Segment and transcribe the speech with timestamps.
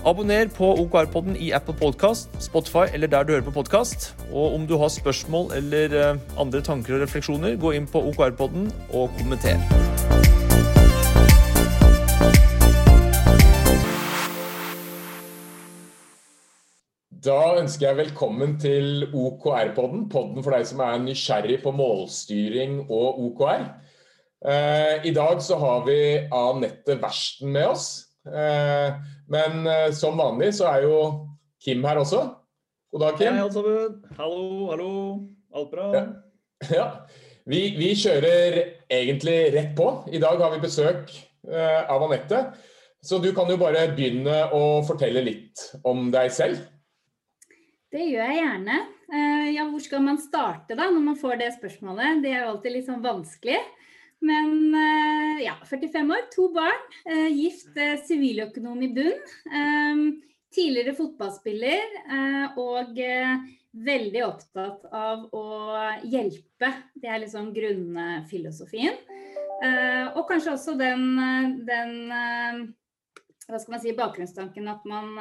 [0.00, 4.14] Abonner på OKR-podden i Apple Podcast, Spotify eller der du hører på podkast.
[4.32, 8.70] Og om du har spørsmål eller eh, andre tanker og refleksjoner, gå inn på OKR-podden
[8.96, 9.60] og kommenter.
[17.20, 23.20] Da ønsker jeg velkommen til OKR-podden, podden for deg som er nysgjerrig på målstyring og
[23.28, 23.68] OKR.
[24.48, 26.00] Eh, I dag så har vi
[26.32, 27.90] Anette Versten med oss.
[29.30, 30.96] Men uh, som vanlig så er jo
[31.62, 32.24] Kim her også.
[32.90, 33.36] God dag, Kim.
[33.36, 34.00] Hei, alle sammen.
[34.18, 34.92] Hallo, hallo.
[35.54, 35.90] Alt bra?
[35.94, 36.04] Ja.
[36.78, 36.86] ja.
[37.50, 38.58] Vi, vi, kjører
[38.90, 39.86] egentlig rett på.
[40.10, 41.14] I dag har vi besøk
[41.46, 42.42] uh, av Anette.
[43.00, 46.58] Så du kan jo bare begynne å fortelle litt om deg selv.
[47.90, 48.80] Det gjør jeg gjerne.
[49.10, 52.24] Uh, ja, hvor skal man starte da, når man får det spørsmålet?
[52.24, 53.62] Det er jo alltid litt sånn vanskelig.
[54.20, 56.82] Men eh, ja, 45 år, to barn.
[57.04, 60.18] Eh, gift, eh, siviløkonom i bunn.
[60.50, 61.92] Tidligere fotballspiller
[62.58, 62.96] og
[63.86, 65.44] veldig opptatt av å
[66.02, 66.72] hjelpe.
[66.98, 68.96] Det er liksom grunnfilosofien.
[70.18, 71.04] Og kanskje også den,
[71.68, 71.94] den
[73.46, 75.14] hva skal man si, bakgrunnstanken at man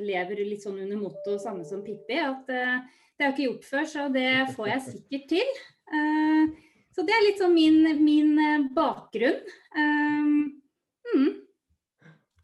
[0.00, 2.16] lever litt sånn under motto samme som Pippi.
[2.24, 5.54] At det er jo ikke gjort før, så det får jeg sikkert til.
[6.94, 9.42] Så det er litt sånn min, min eh, bakgrunn.
[9.76, 10.60] Um,
[11.14, 11.28] mm.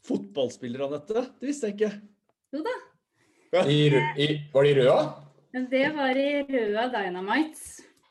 [0.07, 1.25] Fotballspiller, Anette?
[1.39, 1.91] Det visste jeg ikke.
[2.55, 2.77] Jo da.
[3.67, 3.79] I,
[4.23, 5.01] i, var det i Røa?
[5.71, 7.65] Det var i Røa Dynamites.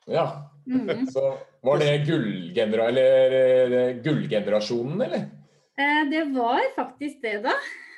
[0.07, 0.27] Ja.
[0.67, 1.07] Mm -hmm.
[1.11, 5.25] Så var det gullgenera eller, gullgenerasjonen, eller?
[5.79, 7.53] Eh, det var faktisk det, da.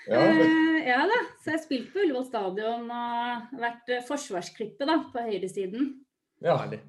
[0.07, 1.21] Ja, eh, ja da.
[1.45, 5.93] Så jeg spilte på Ullevål stadion og vært forsvarsklippet da, på høyresiden.
[6.41, 6.81] Ja, herlig.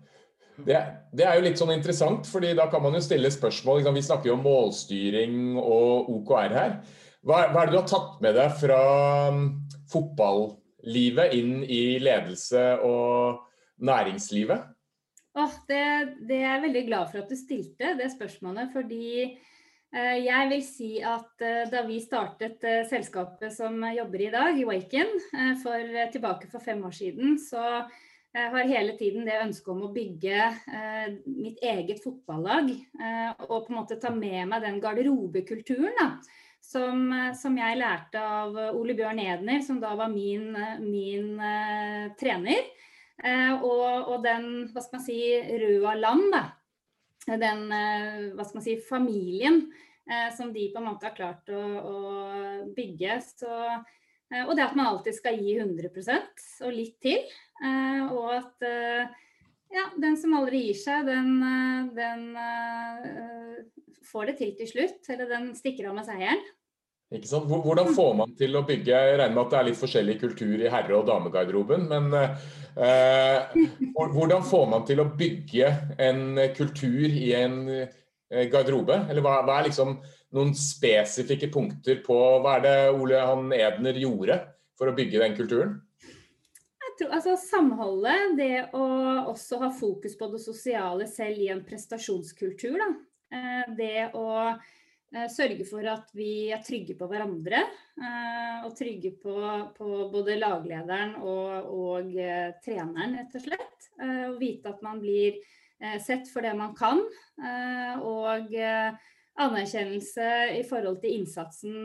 [0.65, 0.79] Det,
[1.13, 3.83] det, er jo litt sånn interessant, fordi da kan man jo stille spørsmål.
[3.95, 6.73] Vi snakker jo om målstyring og OKR her.
[7.25, 8.81] Hva, hva er det du har tatt med deg fra
[9.33, 9.45] um,
[9.91, 13.41] fotballivet inn i ledelse og
[13.83, 14.67] næringslivet?
[15.39, 15.83] Oh, det,
[16.27, 18.71] det, er jeg veldig glad for at du stilte det spørsmålet.
[18.73, 24.31] Fordi eh, jeg vil si at eh, da vi startet eh, selskapet som jobber i
[24.33, 27.83] dag, i Waken, eh, for, tilbake for fem år siden, så
[28.29, 32.69] jeg har hele tiden det ønsket om å bygge eh, mitt eget fotballag.
[32.77, 36.09] Eh, og på en måte ta med meg den garderobekulturen da,
[36.61, 40.53] som, eh, som, jeg lærte av Ole Bjørn Edner, som da var min,
[40.83, 41.41] min
[42.21, 42.69] trener.
[43.19, 45.17] Og, og, den, hva skal man si,
[45.59, 46.43] røde land, da.
[47.27, 47.65] Den,
[48.37, 49.57] hva skal man si, familien
[50.37, 51.97] som de på en måte har klart å, å
[52.77, 53.17] bygge.
[53.27, 53.57] Så
[54.29, 57.23] og det at man alltid skal gi 100% og litt til.
[57.63, 59.09] Eh, og at eh,
[59.73, 61.41] ja, den som aldri gir seg, den,
[61.97, 62.23] den
[64.09, 65.11] får det til til slutt.
[65.13, 66.41] Eller den stikker av med seieren.
[67.13, 67.49] Ikke sant?
[67.49, 70.61] Hvordan får man til å bygge Jeg regner med at det er litt forskjellig kultur
[70.61, 71.87] i herre- og damegarderoben.
[71.89, 73.57] Men eh,
[73.97, 75.73] hvordan får man til å bygge
[76.05, 77.59] en kultur i en
[78.29, 79.03] garderobe?
[79.09, 79.97] Eller hva, hva er liksom
[80.35, 84.41] noen spesifikke punkter på hva er det Ole Han Edner gjorde
[84.79, 85.77] for å bygge den kulturen?
[86.79, 88.83] Jeg tror, altså Samholdet, det å
[89.31, 92.75] også ha fokus på det sosiale selv i en prestasjonskultur.
[92.81, 92.89] Da.
[93.37, 97.61] Eh, det å eh, sørge for at vi er trygge på hverandre.
[97.99, 99.35] Eh, og trygge på,
[99.77, 102.19] på både laglederen og, og
[102.65, 103.89] treneren, rett og slett.
[103.99, 105.39] Og vite at man blir
[106.03, 106.99] sett for det man kan.
[108.03, 108.55] Og
[109.39, 111.75] anerkjennelse i forhold til innsatsen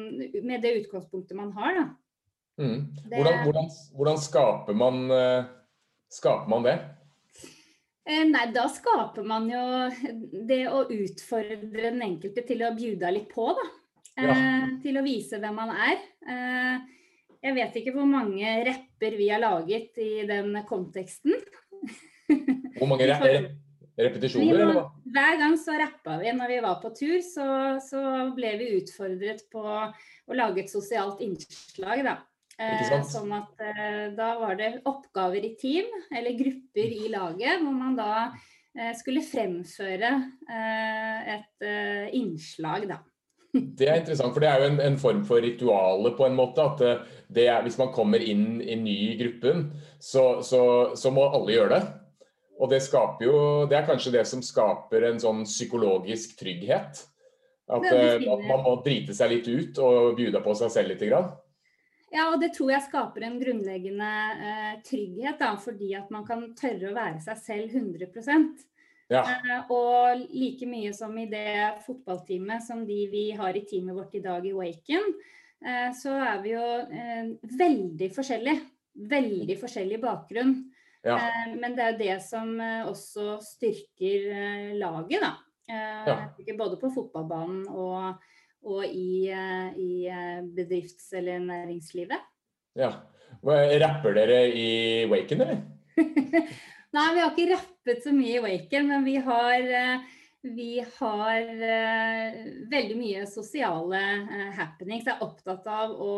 [0.43, 1.79] med det utgangspunktet man har.
[1.79, 1.85] Da.
[2.65, 2.81] Mm.
[3.11, 5.47] Hvordan, hvordan, hvordan skaper, man, uh,
[6.13, 6.77] skaper, man, det?
[8.05, 9.63] Eh, nei, da skaper man jo
[10.47, 13.71] det å utfordre den enkelte til å bjuda litt på, da.
[14.15, 14.67] Eh, ja.
[14.83, 16.03] til å vise hvem man er.
[16.29, 16.77] Eh,
[17.45, 21.35] jeg vet ikke hvor mange rapper vi har laget i den konteksten.
[22.79, 23.51] Hvor mange rapper?
[23.95, 24.85] Repetisjoner, eller hva?
[25.15, 26.31] Hver gang så rappa vi.
[26.35, 27.47] Når vi var på tur, så,
[27.85, 28.01] så,
[28.35, 32.17] ble vi utfordret på å lage et sosialt innslag, da.
[32.59, 37.75] Eh, sånn at eh, da var det oppgaver i team, eller grupper i laget, hvor
[37.75, 38.11] man da
[38.75, 40.13] eh, skulle fremføre
[40.51, 43.01] eh, et eh, innslag, da.
[43.79, 46.67] Det er interessant, for det er jo en, en form for rituale på en måte.
[46.67, 49.69] at er, Hvis man kommer inn i ny i gruppen,
[50.03, 50.65] så, så,
[50.99, 51.94] så må alle gjøre det.
[52.61, 52.81] Og det
[53.21, 57.03] jo Det er kanskje det som skaper en sånn psykologisk trygghet.
[57.65, 61.03] At uh, man må drite seg litt ut og bjuda på seg selv litt.
[61.09, 61.33] Grann.
[62.15, 66.45] Ja, og det tror jeg skaper en grunnleggende eh, trygghet, da, fordi at man kan
[66.55, 68.53] tørre å være seg selv 100%
[69.11, 69.25] ja.
[69.25, 74.15] eh, Og like mye som i det fotballteamet som de vi har i teamet vårt
[74.15, 75.11] i dag i Waken,
[75.65, 78.71] eh, så er vi jo eh, veldig forskjellige.
[79.11, 80.55] Veldig forskjellig bakgrunn.
[81.05, 81.19] Ja.
[81.21, 85.35] Eh, men det er jo det som eh, også styrker laget, da.
[85.69, 86.17] Ja.
[86.59, 88.23] Både på fotballbanen og
[88.65, 92.21] og i, eh, i eh, bedrifts- eller næringslivet.
[92.77, 92.93] Ja.
[93.45, 95.63] Rapper dere i Waken, eller?
[96.95, 100.07] Nei, vi har ikke rappet så mye i Waken, men vi har, eh,
[100.55, 101.51] vi har
[102.71, 104.01] veldig mye sosiale
[104.57, 105.07] happenings.
[105.09, 106.17] Jeg er opptatt av å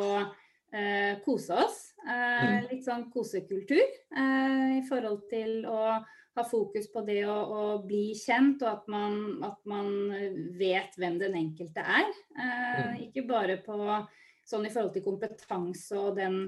[1.22, 1.76] kose oss.
[2.06, 2.68] Mm.
[2.70, 5.96] Litt sånn kosekultur i forhold til å
[6.36, 9.16] ha fokus på det å, å bli kjent, og at man,
[9.46, 9.88] at man,
[10.58, 12.10] vet hvem den enkelte er.
[12.36, 12.98] Eh, mm.
[13.08, 13.78] ikke bare på
[14.46, 16.42] sånn i forhold til kompetanse og den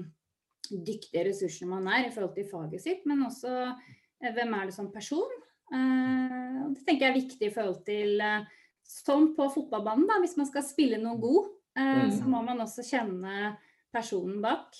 [0.69, 4.77] dyktige ressursen man er i forhold til faget sitt, men også eh, hvem er det
[4.77, 5.33] som person.
[5.73, 8.47] Eh, det tenker jeg er viktig i forhold til eh,
[8.89, 12.13] Som på fotballbanen, da, hvis man skal spille noen god, eh, mm.
[12.17, 13.55] så må man også kjenne
[13.93, 14.77] personen bak.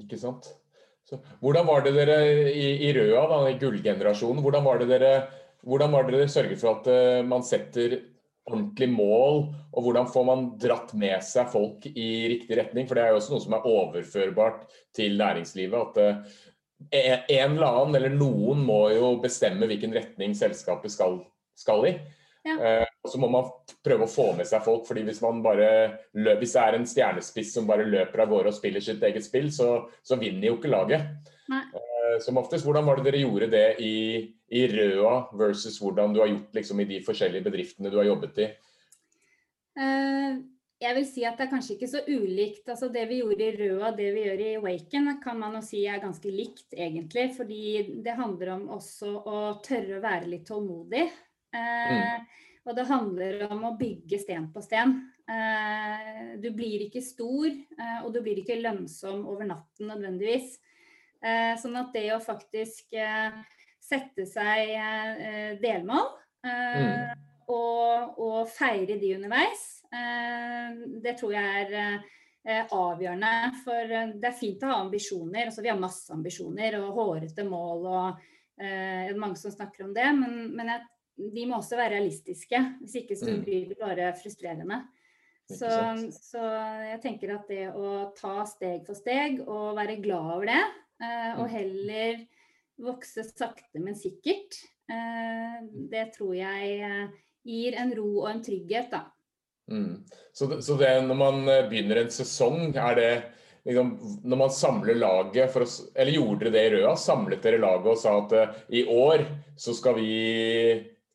[0.00, 0.48] Ikke sant.
[1.04, 5.12] Så, hvordan var det dere i, i Røa, da, i gullgenerasjonen, hvordan var det dere,
[5.66, 7.98] hvordan var det dere sørget for at uh, man setter
[8.44, 12.88] ordentlig mål, og hvordan får man dratt med seg folk i riktig retning?
[12.88, 14.66] For det er jo også noe som er overførbart
[14.96, 16.00] til næringslivet.
[16.00, 16.42] at uh,
[16.94, 21.20] en eller annen eller noen må jo bestemme hvilken retning selskapet skal,
[21.56, 21.94] skal i.
[22.44, 22.84] Ja.
[23.04, 23.50] Og så må man
[23.84, 24.86] prøve å få med seg folk.
[24.88, 25.68] fordi Hvis man bare
[26.14, 29.50] hvis det er en stjernespiss som bare løper av gårde og spiller sitt eget spill,
[29.52, 31.10] så, så vinner jo ikke laget.
[31.52, 31.60] Nei.
[32.24, 33.96] som oftest, Hvordan var det dere gjorde det i,
[34.48, 38.40] i Røa versus hvordan du har gjort liksom, i de forskjellige bedriftene du har jobbet
[38.40, 38.46] i?
[39.76, 40.40] Uh,
[40.80, 42.68] jeg vil si at det er kanskje ikke så ulikt.
[42.68, 45.84] altså Det vi gjorde i Røa, det vi gjør i Waken, kan man jo si
[45.88, 47.28] er ganske likt, egentlig.
[47.36, 51.06] Fordi det handler om også å tørre å være litt tålmodig.
[51.54, 52.24] Mm.
[52.64, 54.96] Og det handler om å bygge sten på sten.
[55.28, 60.56] Eh, du blir ikke stor, eh, og du blir ikke lønnsom over natten nødvendigvis.
[61.24, 62.92] Sånn at det å faktisk
[63.80, 64.74] sette seg
[65.62, 66.10] delmål
[66.44, 67.22] mm.
[67.48, 69.62] og, og, feire de underveis,
[71.00, 73.32] det tror jeg er avgjørende.
[73.64, 75.48] For det er fint å ha ambisjoner.
[75.48, 78.26] Altså, vi har masse ambisjoner og hårete mål og
[78.60, 80.10] eh, mange som snakker om det.
[80.18, 80.84] Men, men jeg
[81.14, 82.60] de må også være realistiske.
[82.82, 83.40] Hvis ikke så mm.
[83.46, 84.82] blir det bare frustrerende.
[85.44, 85.68] Så,
[86.08, 86.42] så,
[86.88, 90.62] jeg tenker at det å ta steg for steg og være glad over det,
[91.04, 91.52] eh, og mm.
[91.52, 92.22] heller
[92.84, 94.56] vokse sakte, men sikkert,
[94.88, 95.58] eh,
[95.92, 99.04] det tror jeg eh, gir en ro og en trygghet, da.
[99.68, 100.00] Mm.
[100.32, 103.12] Så, det, så det, når man begynner en sesong, er det
[103.64, 103.94] liksom,
[104.28, 106.90] Når man samler laget for å, Eller gjorde dere det i Røa?
[107.00, 109.24] Samlet dere laget og sa at i år
[109.56, 110.10] så skal vi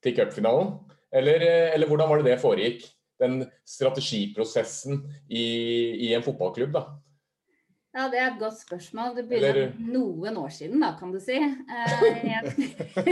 [0.04, 0.74] til cupfinalen?
[1.12, 2.88] Eller, eh, eller, hvordan var det det foregikk?
[3.20, 5.46] Den strategiprosessen i,
[6.08, 6.86] i en fotballklubb, da?
[7.92, 9.16] Ja, Det er et godt spørsmål.
[9.18, 9.72] Det begynner Eller...
[9.82, 11.36] noen år siden, da, kan du si.
[11.36, 12.68] Eh, jeg,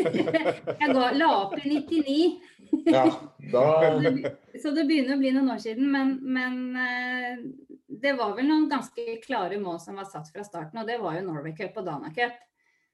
[0.81, 2.17] jeg la opp i 99.
[2.85, 3.07] Ja,
[3.51, 3.65] da...
[4.61, 5.89] Så det begynner å bli noen år siden.
[5.91, 7.41] Men, men, eh,
[7.87, 10.77] det var vel noen ganske klare mål som var satt fra starten.
[10.79, 12.37] Og det var jo Norway Cup og Dana Cup.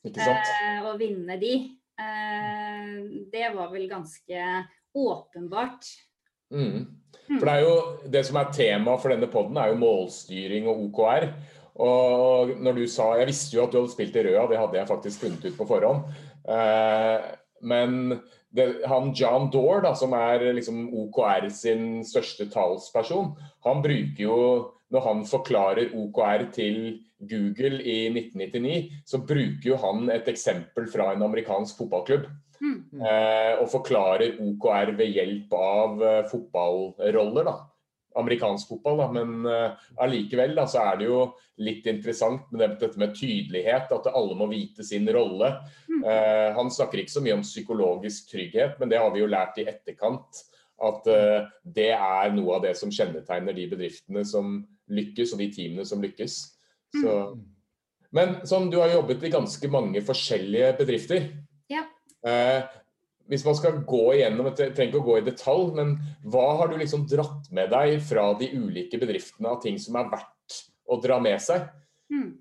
[0.07, 0.55] Ikke sant?
[0.87, 1.53] Å vinne de.
[1.99, 2.89] Eh,
[3.31, 4.47] det var vel ganske
[4.93, 5.85] åpenbart.
[6.53, 6.85] Mm.
[7.29, 7.39] mm.
[7.39, 7.75] For det er jo
[8.13, 11.29] det som er tema for denne poden, er jo målstyring og OKR.
[11.83, 14.77] Og når du sa Jeg visste jo at du hadde spilt i Røa, det hadde
[14.77, 16.05] jeg faktisk funnet ut på forhånd.
[16.45, 17.31] Eh,
[17.63, 18.19] men
[18.53, 23.31] det, han John Dore, da, som er liksom OKR sin største talsperson,
[23.65, 24.37] han bruker jo
[24.93, 26.79] Når han forklarer OKR til
[27.29, 32.27] Google i 1999, så bruker jo han et eksempel fra en amerikansk fotballklubb.
[32.63, 32.79] Mm.
[33.01, 37.47] Eh, og forklarer OKR ved hjelp av uh, fotballroller.
[37.49, 37.59] da
[38.15, 41.19] amerikansk fotball, da, men uh, allikevel da, så er det jo
[41.65, 45.49] litt interessant med dette med tydelighet, at alle må vite sin rolle.
[45.89, 49.57] Uh, han snakker ikke så mye om psykologisk trygghet, men det har vi jo lært
[49.57, 50.43] i etterkant.
[50.83, 51.05] At
[51.63, 54.55] det er noe av det som kjennetegner de bedriftene som
[54.95, 56.37] lykkes, og de teamene som lykkes.
[56.93, 57.41] Så, mm.
[58.17, 61.27] men sånn, du har jobbet i ganske mange forskjellige bedrifter.
[61.71, 61.85] Ja.
[62.27, 62.61] Eh,
[63.31, 65.95] hvis man skal gå igjennom, jeg trenger ikke å gå i detalj, men
[66.27, 70.11] hva har du liksom dratt med deg fra de ulike bedriftene av ting som er
[70.11, 70.57] verdt
[70.91, 71.69] å dra med seg?
[72.11, 72.33] Mm.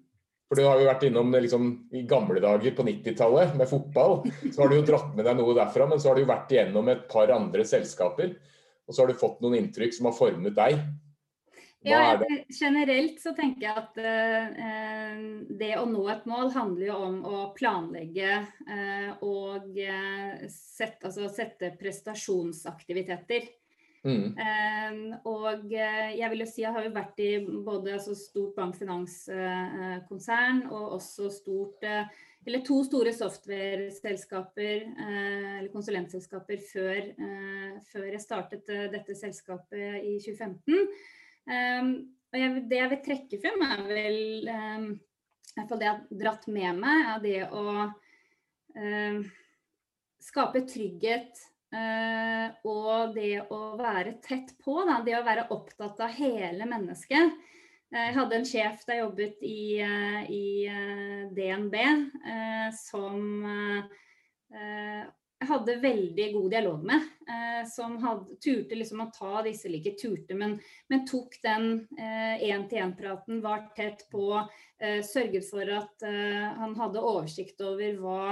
[0.53, 4.19] For du har jo vært innom liksom, i gamle dager på 90-tallet med fotball.
[4.51, 6.53] Så har du jo dratt med deg noe derfra, men så har du jo vært
[6.53, 8.35] igjennom et par andre selskaper.
[8.85, 10.83] Og så har du fått noen inntrykk som har formet deg.
[11.83, 15.17] Ja, generelt så tenker jeg at eh,
[15.59, 21.29] det å nå et mål handler jo om å planlegge eh, og uh, sette, altså
[21.33, 23.43] sette prestasjonsaktiviteter.
[24.03, 24.35] Mm.
[24.35, 24.93] Eh,
[25.31, 30.93] og jeg vil jo si jeg har jo vært i både altså, stort bankfinanskonsern og
[30.99, 37.15] også stort eller to store software-selskaper eller konsulentselskaper før,
[37.93, 40.89] før jeg startet dette selskapet i 2015.
[41.49, 41.95] Um,
[42.33, 44.91] og jeg, det jeg vil trekke frem, er vel um,
[45.53, 49.19] det jeg har dratt med meg, er det å uh,
[50.23, 51.43] skape trygghet
[51.75, 54.79] uh, og det å være tett på.
[54.89, 57.41] Da, det å være opptatt av hele mennesket.
[57.93, 60.47] Jeg hadde en sjef da jeg jobbet i, uh, i
[61.37, 61.77] DNB
[62.79, 63.51] som
[65.49, 67.09] hadde veldig god dialog med.
[67.29, 70.57] Eh, som hadde, turte liksom å ta disse like turte, men,
[70.91, 74.43] men tok den én-til-én-praten, eh, var tett på.
[74.83, 78.23] Eh, sørget for at eh, han hadde oversikt over hva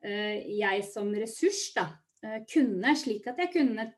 [0.00, 1.90] eh, jeg som ressurs da,
[2.24, 3.90] eh, kunne, slik at jeg kunne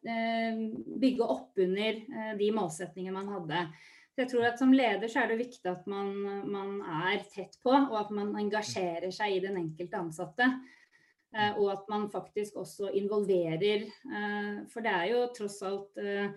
[0.98, 2.00] bygge opp under
[2.38, 3.66] de målsetningene man hadde.
[4.12, 6.10] Så jeg tror at Som leder så er det viktig at man,
[6.44, 6.74] man
[7.06, 10.50] er tett på, og at man engasjerer seg i den enkelte ansatte.
[11.32, 13.86] Eh, og at man faktisk også involverer.
[13.88, 16.28] Eh, for det er jo tross alt eh,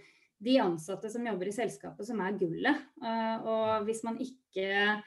[0.46, 2.82] de ansatte som jobber i selskapet som er gullet.
[3.48, 4.98] Og hvis man ikke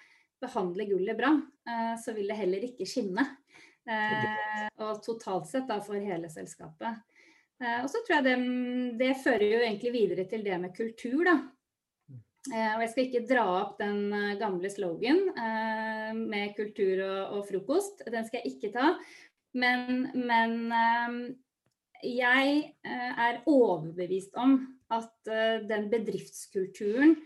[0.40, 1.34] behandler gullet bra,
[2.00, 3.22] så vil det heller ikke skinne.
[4.80, 7.04] Og totalt sett da for hele selskapet.
[7.60, 8.34] Og så tror jeg det,
[9.04, 11.36] det fører jo egentlig videre til det med kultur, da.
[12.48, 14.08] Og jeg skal ikke dra opp den
[14.40, 15.20] gamle slogan
[16.24, 18.00] med kultur og, og, frokost.
[18.08, 18.94] Den skal jeg ikke ta.
[19.56, 21.20] Men, men ehm,
[22.04, 24.58] jeg eh, er overbevist om
[24.94, 27.16] at eh, den bedriftskulturen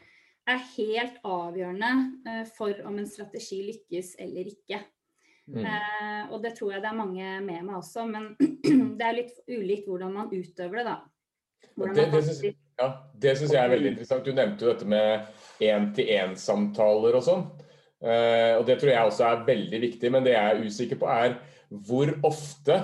[0.49, 1.93] er helt avgjørende
[2.29, 4.85] eh, for om en strategi lykkes eller ikke.
[5.53, 5.65] Mm.
[6.31, 8.29] og det tror jeg det er mange med meg også, men
[8.99, 10.95] det er litt ulikt hvordan man utøver det, da.
[11.83, 12.05] Det,
[13.19, 14.23] det syns ja, jeg er veldig interessant.
[14.23, 17.43] Du nevnte jo dette med én-til-én-samtaler og sånn.
[18.07, 21.35] Og Det tror jeg også er veldig viktig, men det jeg er usikker på, er
[21.87, 22.77] hvor ofte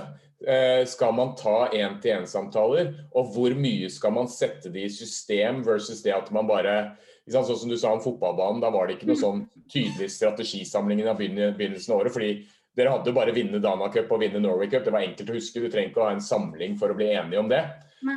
[0.47, 6.02] eh, skal man ta én-til-én-samtaler, og hvor mye skal man sette det i system versus
[6.04, 6.80] det at man bare
[7.28, 11.11] Sånn som du sa om fotballbanen, da var det ikke noe sånn tydelig strategisamling i
[11.12, 12.14] begynnelsen av året.
[12.14, 12.30] fordi
[12.73, 14.87] dere hadde bare vinne Dana Cup og vinne Norway Cup.
[14.87, 15.61] Det var enkelt å huske.
[15.61, 17.61] Du trenger ikke å ha en samling for å bli enige om det.
[18.00, 18.16] Nei.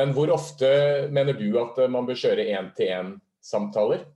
[0.00, 0.70] men hvor ofte
[1.12, 4.06] mener du at man bør kjøre én-til-én-samtaler?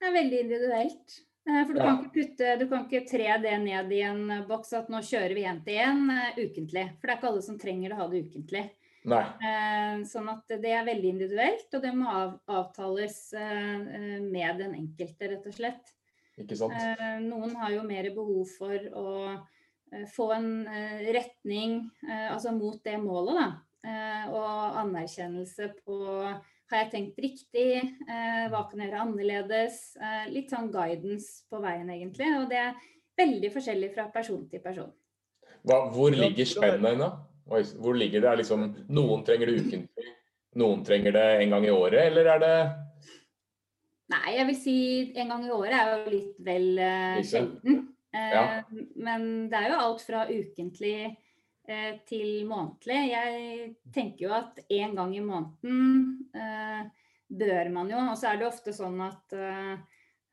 [0.00, 1.20] Det er veldig individuelt.
[1.48, 4.72] Eh, for du, kan, kan putte, du, kan ikke tre det ned i en boks
[4.78, 6.86] at nå kjører vi én til én uh, ukentlig.
[6.96, 8.64] For det er ikke alle som trenger å ha det ukentlig.
[9.04, 9.20] Nei.
[10.08, 12.08] sånn at det er veldig individuelt, og det må
[12.48, 15.90] avtales med den enkelte, rett og slett.
[16.40, 16.80] Ikke sant?
[17.20, 19.10] noen har jo mer behov for å
[20.08, 20.48] få en
[21.18, 23.92] retning altså mot det målet, da.
[24.32, 26.00] og anerkjennelse på
[26.70, 27.68] har jeg tenkt riktig?
[28.08, 29.80] Eh, hva kan jeg gjøre annerledes?
[30.00, 32.30] Eh, litt sånn guidance på veien, egentlig.
[32.40, 32.78] Og det er
[33.20, 34.92] veldig forskjellig fra person til person.
[35.64, 37.10] Hva, hvor ligger spennet da?
[37.44, 38.38] Hvor ligger det?
[38.40, 38.64] Liksom,
[38.96, 40.14] noen trenger det ukentlig,
[40.60, 42.56] noen trenger det en gang i året, eller er det
[44.12, 44.78] Nei, jeg vil si
[45.16, 47.78] en gang i året er jo litt vel uh, sjelden.
[48.12, 48.42] Uh, ja.
[49.00, 51.08] Men det er jo alt fra ukentlig
[52.08, 53.00] til månedlig.
[53.08, 56.82] Jeg tenker jo at én gang i måneden eh,
[57.28, 58.02] bør man jo.
[58.12, 59.72] Og så er det ofte sånn at eh,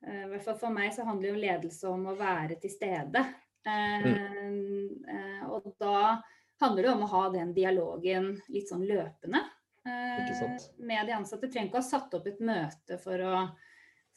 [0.01, 3.23] i hvert fall for meg så handler jo ledelse om å være til stede.
[3.61, 5.03] Mm.
[5.53, 6.15] og da
[6.63, 9.43] handler det om å ha den dialogen litt sånn løpende
[10.81, 11.45] med de ansatte.
[11.45, 13.43] Du trenger ikke å ha satt opp et møte for å,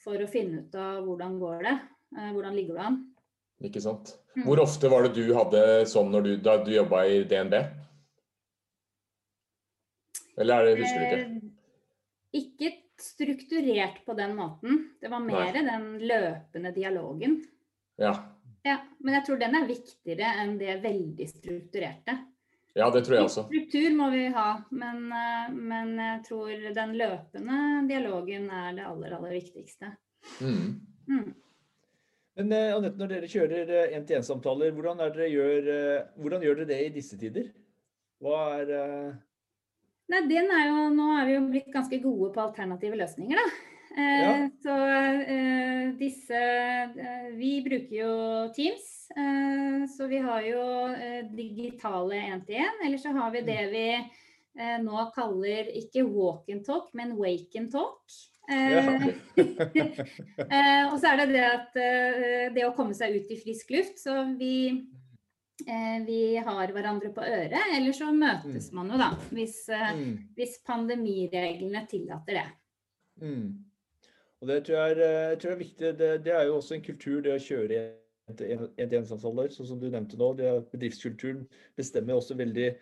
[0.00, 1.74] for å finne ut av hvordan går det.
[2.32, 2.98] hvordan ligger du an.
[3.64, 4.14] Ikke sant.
[4.36, 4.44] Mm.
[4.48, 7.54] Hvor ofte var det du hadde sånn du, da du jobba i DNB?
[10.36, 11.20] Eller er det, husker du ikke?
[11.22, 14.80] Eh, ikke strukturert på den måten.
[15.00, 15.64] Det var mer Nei.
[15.66, 17.38] den løpende dialogen.
[18.00, 18.14] Ja.
[18.66, 18.78] ja.
[18.98, 22.16] Men jeg tror den er viktigere enn det veldig strukturerte.
[22.74, 23.44] Ja, det tror jeg også.
[23.46, 29.14] Struktur må vi ha, men, eh, men jeg tror den løpende dialogen er det aller,
[29.14, 29.94] aller viktigste.
[30.42, 30.80] Mm.
[31.06, 31.28] Mm.
[32.38, 36.94] Men eh, Anette, når dere kjører én-til-én-samtaler, eh, hvordan, eh, hvordan gjør dere det i
[36.96, 37.52] disse tider?
[38.22, 38.74] Hva er
[40.10, 43.70] Nei, den er jo, Nå er vi jo blitt ganske gode på alternative løsninger, da.
[43.94, 44.50] Eh, ja.
[44.62, 44.74] Så
[45.30, 48.14] eh, disse eh, Vi bruker jo
[48.56, 48.90] Teams.
[49.94, 50.62] Så vi har jo
[51.36, 52.80] digitale én-til-én.
[52.86, 53.74] Eller så har vi det mm.
[53.74, 58.00] vi nå kaller ikke walk and talk, men wake and talk.
[58.44, 58.98] Ja.
[60.90, 61.78] og så er det det at
[62.52, 63.96] det å komme seg ut i frisk luft.
[64.02, 64.84] Så vi
[65.62, 68.74] Eh, vi har hverandre på øret, eller så møtes mm.
[68.74, 69.10] man jo, da.
[69.30, 70.14] Hvis, eh, mm.
[70.34, 72.46] hvis pandemireglene tillater det.
[73.22, 73.52] Mm.
[74.42, 75.92] Og Det tror jeg er, jeg tror er viktig.
[76.00, 77.84] Det, det, er jo også en kultur, det å kjøre
[78.32, 80.32] en-til-en-samtaler, sånn som du nevnte nå.
[80.40, 81.46] Det, bedriftskulturen
[81.78, 82.72] bestemmer også veldig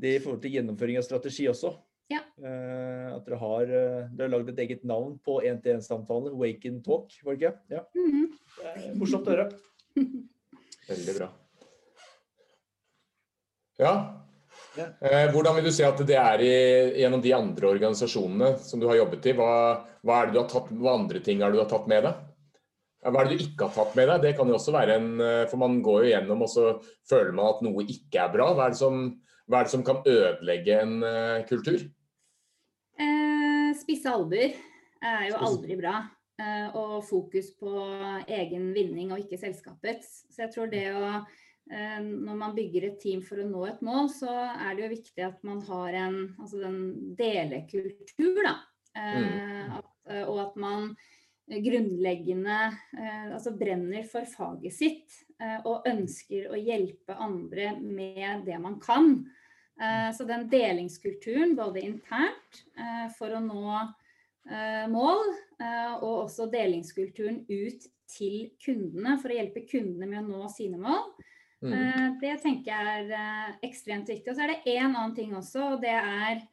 [0.00, 1.74] det i forhold til gjennomføring av strategi også.
[2.08, 2.22] Ja.
[2.40, 6.32] at dere har, dere har lagd et eget navn på 1-til-1-samtaler.
[6.40, 7.58] Wake and talk, var det ikke?
[7.68, 7.82] Ja.
[7.92, 8.30] -hmm.
[8.56, 9.50] Det er morsomt å høre.
[10.88, 11.28] Veldig bra.
[13.78, 13.92] Ja.
[14.78, 16.54] Eh, hvordan vil du si at det er i,
[17.02, 19.34] gjennom de andre organisasjonene som du har jobbet i?
[19.38, 19.52] Hva,
[20.06, 22.06] hva, er det du har tatt, hva andre ting er det du har tatt med
[22.06, 22.24] deg?
[23.08, 24.24] Hva er det du ikke har tatt med deg?
[24.24, 26.66] Det kan jo også være en eh, For man går jo gjennom og så
[27.10, 28.50] føler man at noe ikke er bra.
[28.54, 29.04] Hva er det som,
[29.50, 31.78] er det som kan ødelegge en uh, kultur?
[33.88, 34.52] Spisse albuer
[35.00, 36.02] er jo aldri bra.
[36.38, 37.72] Eh, og fokus på
[38.30, 40.26] egen vinning og ikke selskapets.
[40.30, 41.12] Så jeg tror det å
[41.68, 44.94] Eh, når man bygger et team for å nå et mål, så er det jo
[44.94, 46.78] viktig at man har en altså den
[47.18, 48.54] delekultur, da.
[48.96, 49.74] Mm.
[49.76, 50.94] At, eh, og at man
[51.48, 52.56] grunnleggende
[53.32, 55.14] altså brenner for faget sitt
[55.64, 59.14] og ønsker å hjelpe andre med det man kan.
[59.78, 62.56] Så den delingskulturen, både internt
[63.14, 63.76] for å nå
[64.90, 65.20] mål,
[66.00, 71.06] og også delingskulturen ut til kundene for å hjelpe kundene med å nå sine mål,
[71.62, 71.72] Mm.
[71.74, 74.30] Eh, det tenker jeg er eh, ekstremt viktig.
[74.30, 76.44] Og så er det én annen ting også, og det er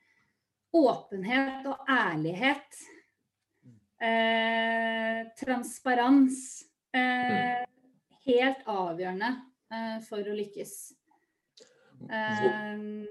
[0.76, 2.80] åpenhet og ærlighet.
[4.02, 6.66] Eh, transparens.
[6.96, 7.62] Eh,
[8.26, 9.32] helt avgjørende
[9.72, 10.76] eh, for å lykkes.
[12.06, 13.06] Eh,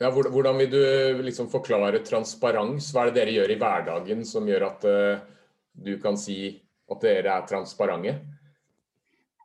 [0.00, 2.92] ja, hvordan vil du liksom forklare transparens?
[2.94, 4.86] Hva er det dere gjør i hverdagen som gjør at
[5.76, 6.54] du kan si
[6.90, 8.14] at dere er transparente?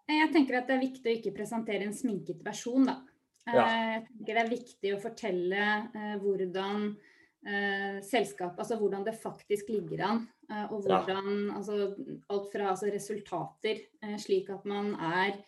[0.05, 2.99] Jeg tenker at det er viktig å ikke presentere en sminket versjon, da.
[3.45, 3.65] Ja.
[3.65, 5.65] Eh, jeg tenker det er viktig å fortelle
[5.97, 6.87] eh, hvordan
[7.45, 10.23] eh, selskapet, altså hvordan det faktisk ligger an.
[10.49, 11.57] Eh, og hvordan ja.
[11.57, 11.79] altså,
[12.33, 15.39] alt fra altså, resultater, eh, slik at man er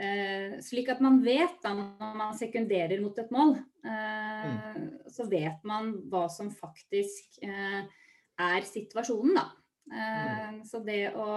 [0.00, 3.56] eh, Slik at man vet da når man sekunderer mot et mål,
[3.86, 5.06] mm.
[5.12, 9.46] så vet man hva som faktisk er situasjonen, da.
[9.86, 10.60] Mm.
[10.66, 11.30] Så det å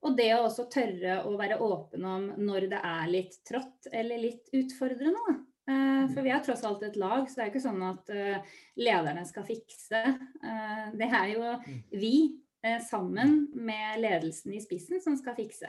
[0.00, 4.22] og det å også tørre å være åpen om når det er litt trått eller
[4.22, 5.20] litt utfordrende.
[5.26, 5.34] Da.
[6.14, 9.26] for vi er tross alt et lag, så det er ikke sånn at uh, lederne
[9.28, 10.00] skal fikse.
[10.96, 11.52] Det er jo
[11.92, 12.14] vi
[12.84, 15.68] sammen med ledelsen i spissen som skal fikse.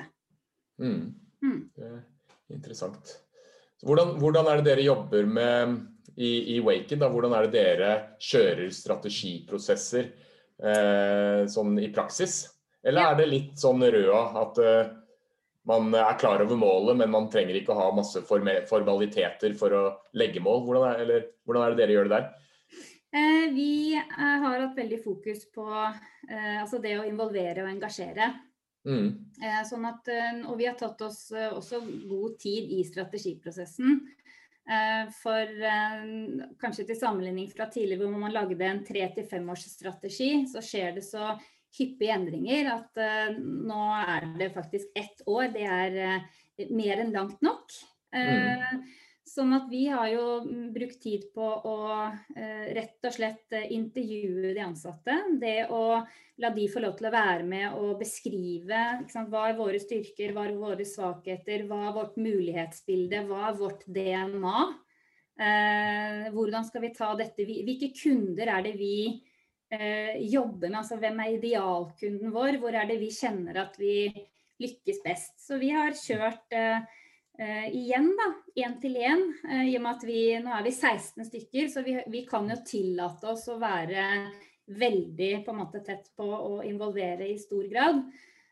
[0.81, 1.11] Mm.
[1.41, 1.59] Mm.
[1.81, 3.15] Er interessant.
[3.81, 5.77] Hvordan, hvordan, er det dere jobber med
[6.15, 7.01] i, i Waken?
[7.01, 7.09] Da?
[7.09, 10.11] Hvordan er det dere kjører strategiprosesser
[11.49, 12.43] sånn i praksis?
[12.85, 14.91] Eller er det litt sånn røda at eh,
[15.69, 19.83] man er klar over målet, men man trenger ikke å ha masse formaliteter for å
[20.17, 20.63] legge mål?
[20.65, 22.29] Hvordan er, eller, hvordan er det dere gjør det der?
[23.11, 28.31] Eh, vi eh, har hatt veldig fokus på eh, altså det å involvere og engasjere.
[28.87, 29.09] Mm.
[29.43, 34.01] Eh, sånn at, eh, og vi har tatt oss også god tid i strategiprosessen.
[35.17, 35.49] For
[36.61, 41.03] kanskje til sammenligning fra tidligere hvor man lagde en tre til femårsstrategi, så skjer det
[41.03, 41.31] så
[41.75, 43.01] hyppige endringer at
[43.41, 45.49] nå er det faktisk ett år.
[45.57, 47.73] Det er mer enn langt nok.
[48.13, 48.85] Mm.
[49.31, 50.23] Sånn at vi har jo
[50.75, 51.75] brukt tid på å
[52.75, 55.15] rett og slett intervjue de ansatte.
[55.39, 56.01] Det å
[56.43, 60.33] la de få lov til å være med og beskrive sant, hva er våre styrker,
[60.35, 64.61] hva er våre svakheter, hva er vårt mulighetsbilde, hva er vårt DNA.
[66.35, 68.95] hvordan skal vi ta dette, hvilke kunder er det vi
[69.71, 70.79] eh, jobber med.
[70.81, 72.59] Altså hvem er idealkunden vår?
[72.61, 74.11] Hvor er det vi kjenner at vi
[74.61, 75.37] lykkes best?
[75.41, 76.83] Så vi har kjørt eh,
[77.41, 78.27] eh igjen, da,
[78.63, 79.23] én til én.
[79.45, 82.49] uh, I og med at vi nå er vi 16 stykker, så vi, vi, kan
[82.49, 84.05] jo tillate oss å være
[84.71, 88.03] veldig på en måte tett på å involvere i stor grad.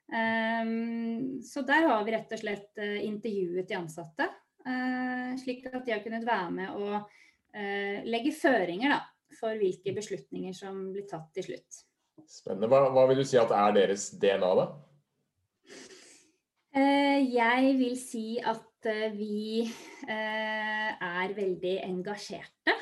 [0.09, 4.25] Um, så der har vi rett og slett uh, intervjuet de ansatte,
[4.65, 9.03] uh, slik at de har kunnet være med og uh, legge føringer da,
[9.37, 11.83] for hvilke beslutninger som blir tatt til slutt.
[12.27, 12.69] Spennende.
[12.71, 14.67] Hva, hva vil du si at er deres DNA, da?
[16.77, 19.65] Eh, jeg vil si at eh, vi
[20.07, 22.77] eh, er veldig engasjerte.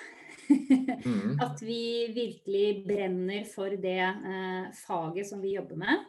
[0.48, 1.38] Mm.
[1.46, 6.06] at vi virkelig brenner for det eh, faget som vi jobber med.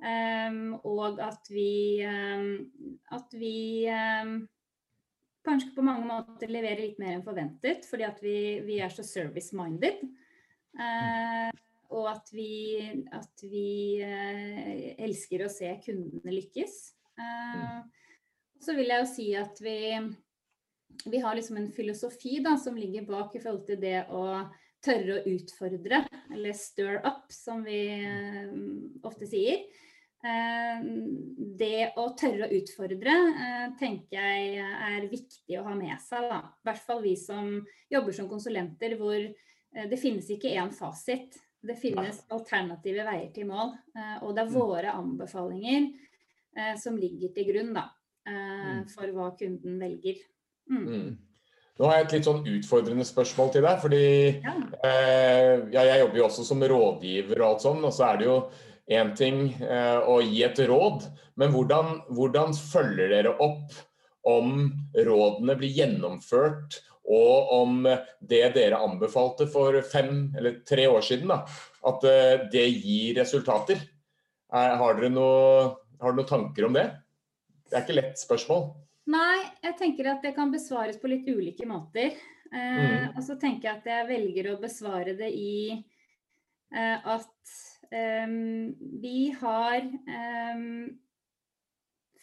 [0.00, 2.70] Um, og at vi, um,
[3.12, 4.38] at vi um,
[5.44, 9.04] kanskje på mange måter leverer litt mer enn forventet, fordi at vi, vi er så
[9.04, 10.00] service-minded.
[10.72, 11.50] Uh,
[11.92, 12.54] og at vi,
[13.12, 16.80] at vi uh, elsker å se kundene lykkes.
[17.20, 17.82] Uh,
[18.60, 19.78] så vil jeg jo si at vi,
[21.06, 24.24] vi har liksom en filosofi da, som ligger bak i forhold til det å
[24.84, 27.80] tørre å utfordre, eller stir up, som vi
[29.04, 29.64] ofte sier.
[30.20, 30.80] Eh,
[31.56, 36.26] det å tørre å utfordre eh, tenker jeg er viktig å ha med seg.
[36.28, 36.40] Da.
[36.44, 37.54] I hvert fall vi som
[37.92, 41.38] jobber som konsulenter hvor eh, det finnes ikke én fasit.
[41.60, 43.74] Det finnes alternative veier til mål.
[44.24, 44.54] Og det er mm.
[44.54, 45.90] våre anbefalinger
[46.80, 47.82] som ligger til grunn da,
[48.28, 48.86] mm.
[48.92, 50.22] for hva kunden velger.
[50.70, 50.86] Mm.
[50.86, 51.10] Mm.
[51.80, 53.78] Nå har jeg et litt sånn utfordrende spørsmål til deg.
[53.80, 54.02] fordi
[54.44, 54.56] ja.
[54.84, 57.80] Eh, ja, Jeg jobber jo også som rådgiver og alt sånn.
[57.88, 58.36] Og så er det jo
[58.90, 61.06] én ting eh, å gi et råd,
[61.40, 63.72] men hvordan, hvordan, følger dere opp
[64.28, 67.78] om rådene blir gjennomført, og om
[68.20, 71.40] det dere anbefalte for fem eller tre år siden, da,
[71.88, 73.80] at eh, det gir resultater?
[74.50, 75.70] Har dere, noe,
[76.02, 76.90] har dere noen tanker om det?
[77.70, 78.68] Det er ikke lett spørsmål.
[79.10, 82.18] Nei, jeg tenker at det kan besvares på litt ulike måter.
[82.50, 83.16] Eh, mm.
[83.16, 87.54] Og så tenker jeg at jeg velger å besvare det i eh, at
[87.90, 90.98] Ehm, vi har ehm,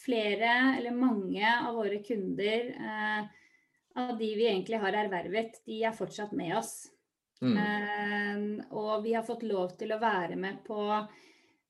[0.05, 3.25] flere, eller mange av våre kunder eh,
[3.95, 6.93] av de vi egentlig har ervervet, de er fortsatt med oss.
[7.41, 8.63] Mm.
[8.73, 10.79] Og vi har fått lov til å være med på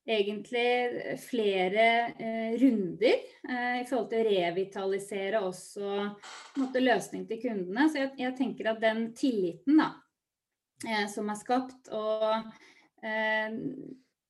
[0.08, 5.92] egentlig flere eh, runder eh, i forhold til å revitalisere også
[6.62, 7.90] måte, løsning til kundene.
[7.92, 9.92] Så jeg, jeg, tenker at den tilliten da,
[10.88, 12.48] eh, som er skapt, og
[13.04, 13.54] Eh,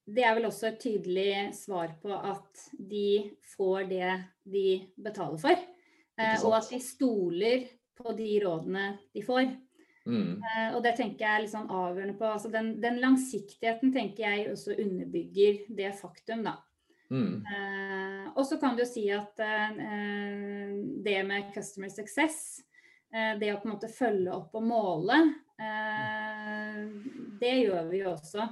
[0.08, 4.12] det er vel også et tydelig svar på at de får det
[4.48, 5.66] de betaler for.
[6.18, 9.50] Eh, og at de stoler på de rådene de får.
[10.08, 10.38] Mm.
[10.40, 12.30] Uh, og det tenker jeg er litt sånn avgjørende på.
[12.38, 16.58] Altså den, den, langsiktigheten tenker jeg også underbygger det faktum, da.
[17.12, 17.44] Mm.
[17.48, 20.72] Uh, og så kan du jo si at uh,
[21.04, 22.64] det med customer success,
[23.08, 25.16] det å på en måte følge opp og måle,
[27.40, 28.44] det gjør vi jo også.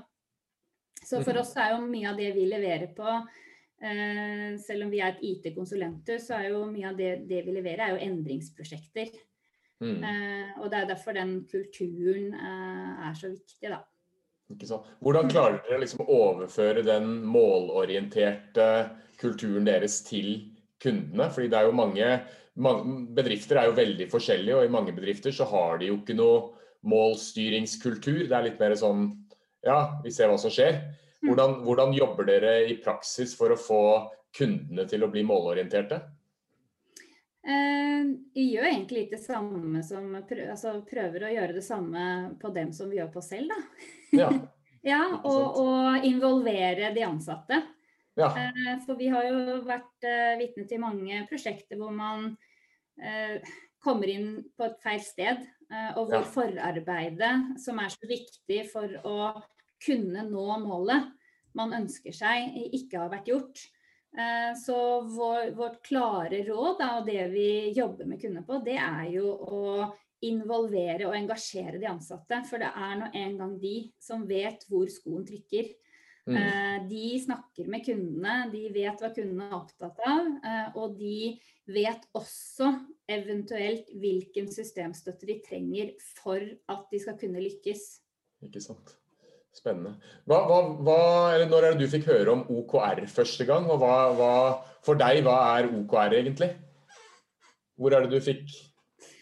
[1.05, 5.01] Så for oss er jo mye av det vi leverer på eh, Selv om vi
[5.03, 9.11] er et IT-konsulenter, så er jo mye av det, det, vi leverer, er jo endringsprosjekter.
[9.83, 9.99] Mm.
[10.07, 13.81] Eh, og det er derfor den kulturen eh, er så viktig, da.
[15.01, 18.67] Hvordan klarer dere liksom å overføre den målorienterte
[19.19, 20.51] kulturen deres til
[20.83, 21.31] kundene?
[21.33, 22.09] Fordi det er jo mange,
[22.61, 26.17] mange, Bedrifter er jo veldig forskjellige, og i mange bedrifter så har de jo ikke
[26.19, 26.53] noe
[26.85, 28.27] målstyringskultur.
[28.29, 29.07] Det er litt mer sånn
[29.65, 30.77] ja, vi ser hva som skjer.
[31.23, 31.31] Mm.
[31.31, 33.81] Hvordan, hvordan, jobber dere i praksis for å få
[34.35, 36.03] kundene til å bli målorienterte?
[37.45, 42.05] Eh, vi gjør egentlig litt det samme som altså prøver å gjøre det samme
[42.41, 43.89] på dem som vi gjør på oss selv, da.
[44.17, 44.29] Ja,
[44.95, 47.61] ja og, og, involvere de ansatte.
[48.17, 48.31] Ja.
[48.31, 52.33] Eh, for vi har jo vært uh, vitne til mange prosjekter hvor man
[53.83, 55.41] kommer inn på et feil sted,
[55.99, 56.27] og hvor ja.
[56.31, 59.17] forarbeidet, som er så viktig for å
[59.83, 61.09] kunne nå målet
[61.59, 63.65] man ønsker seg, ikke har vært gjort.
[64.15, 68.77] Eh, så vår, vårt klare råd da, og det vi jobber med kunder på, det
[68.79, 69.63] er jo å
[70.25, 72.39] involvere og engasjere de ansatte.
[72.47, 75.73] For det er nå en gang de som vet hvor skoen trykker.
[76.25, 76.37] Mm.
[76.39, 80.31] Eh, de snakker med kundene, de vet hva kundene er opptatt av.
[80.41, 81.35] Eh, og de
[81.69, 82.71] vet også
[83.11, 87.89] eventuelt hvilken systemstøtte de trenger for at de skal kunne lykkes.
[88.45, 88.95] Ikke sant.
[89.55, 89.95] Spennende.
[90.27, 90.41] Hva,
[90.83, 90.99] hva,
[91.47, 93.69] når er det du fikk høre om OKR første gang?
[93.71, 94.33] Og hva,
[94.83, 96.49] for deg, hva er OKR egentlig?
[97.79, 98.43] Hvor er det du fikk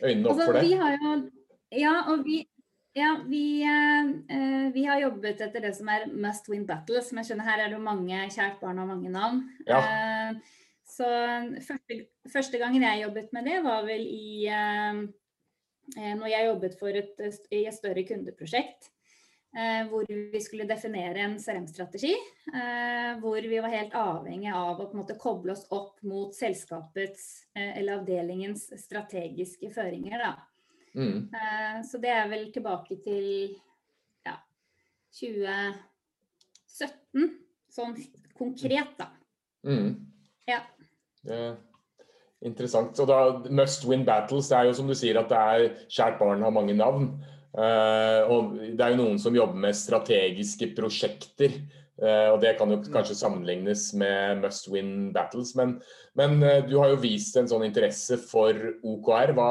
[0.02, 0.63] øynene opp altså, for det?
[0.65, 1.13] Vi har jo,
[1.78, 2.39] ja, og vi,
[2.98, 7.10] ja, vi, eh, vi, har jobbet etter det som er must win battles.
[7.10, 9.43] Som jeg skjønner her er det mange kjært barn og mange navn.
[9.69, 9.82] Ja.
[9.82, 11.10] Eh, så
[11.63, 15.04] første, første, gangen jeg jobbet med det, var vel i eh,
[15.98, 18.89] eh når jeg jobbet et, i et større kundeprosjekt.
[19.54, 22.13] Eh, hvor vi skulle definere en CRM-strategi.
[22.54, 26.34] Eh, hvor vi var helt avhengig av å på en måte koble oss opp mot
[26.34, 30.34] selskapets eh, eller avdelingens strategiske føringer.
[30.94, 31.26] Mm.
[31.89, 33.58] Så det er vel tilbake til
[34.26, 34.36] ja,
[35.18, 37.34] 2017,
[37.74, 37.98] sånn
[38.38, 39.08] konkret, da.
[39.66, 40.06] Mm.
[40.46, 40.60] Ja.
[41.26, 41.58] Det er
[42.46, 43.00] interessant.
[43.02, 46.20] Og da, must win battles, det er jo som du sier at det er kjært
[46.22, 47.04] barn har mange navn.
[47.54, 51.60] Og det er jo noen som jobber med strategiske prosjekter.
[52.02, 52.88] og Det kan jo mm.
[52.96, 55.54] kanskje sammenlignes med must win battles.
[55.60, 55.76] Men,
[56.18, 59.36] men du har jo vist en sånn interesse for OKR.
[59.38, 59.50] Hva,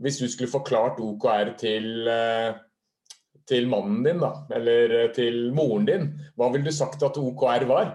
[0.00, 2.08] hvis du skulle forklart OKR til,
[3.44, 6.08] til mannen din, da, eller til moren din,
[6.40, 7.92] hva ville du sagt at OKR var?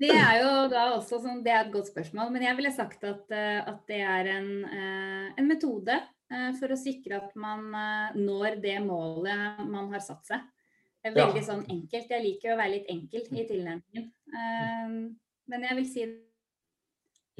[0.00, 3.04] Det er jo da også sånn, det er et godt spørsmål, men jeg ville sagt
[3.08, 6.06] at, eh, at det er en, eh, en, metode eh,
[6.60, 7.64] for å sikre at man
[8.14, 10.44] når det målet man har satt seg.
[11.00, 11.46] Det er veldig ja.
[11.48, 12.12] sånn enkelt.
[12.12, 14.06] Jeg liker å være litt enkel i tilnærmingen.
[15.50, 16.06] Men jeg vil si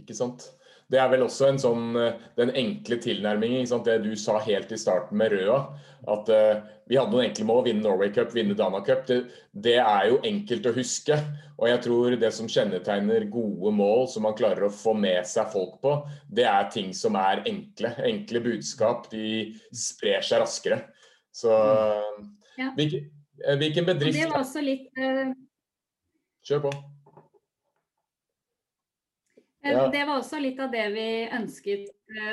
[0.00, 0.48] Ikke sant.
[0.90, 1.94] Det er vel også en sånn,
[2.34, 3.68] den enkle tilnærmingen.
[3.86, 5.60] Det du sa helt i starten med Røa.
[6.08, 7.62] At uh, vi hadde noen enkle mål.
[7.68, 9.04] Vinne Norway Cup, vinne Dana Cup.
[9.06, 9.20] Det,
[9.52, 11.18] det, er jo enkelt å huske.
[11.60, 15.52] Og jeg tror det som kjennetegner gode mål som man klarer å få med seg
[15.52, 15.94] folk på,
[16.32, 17.92] det er ting som er enkle.
[18.10, 19.10] Enkle budskap.
[19.12, 20.82] De sprer seg raskere.
[21.30, 21.52] Så
[22.58, 22.72] ja.
[22.74, 23.06] hvilken,
[23.44, 25.30] eh, hvilken, bedrift Det var også litt uh...
[26.48, 26.72] Kjør på.
[29.62, 29.88] Ja.
[29.92, 31.90] Det var også litt av det vi ønsket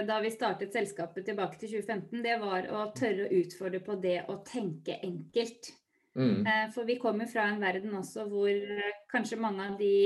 [0.07, 2.21] da vi startet selskapet tilbake til 2015.
[2.23, 5.73] Det var å tørre å utfordre på det å tenke enkelt.
[6.17, 6.47] Mm.
[6.47, 9.97] Eh, for vi kommer fra en verden også hvor eh, kanskje mange av de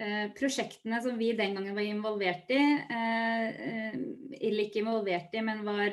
[0.00, 2.62] eh, prosjektene som vi den gangen var involvert i,
[4.36, 5.92] eller ikke involvert i, men var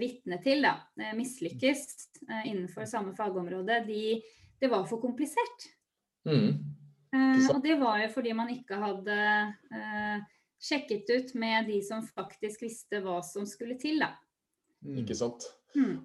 [0.00, 0.74] vitne til, da,
[1.16, 1.86] mislykkes
[2.44, 4.18] innenfor samme fagområde, de,
[4.60, 5.68] det var for komplisert.
[6.28, 6.75] Mm.
[7.52, 9.16] Og det var jo fordi man ikke hadde
[10.62, 14.12] sjekket ut med de som faktisk visste hva som skulle til, da.
[15.00, 15.48] Ikke sant.
[15.76, 16.00] Mm.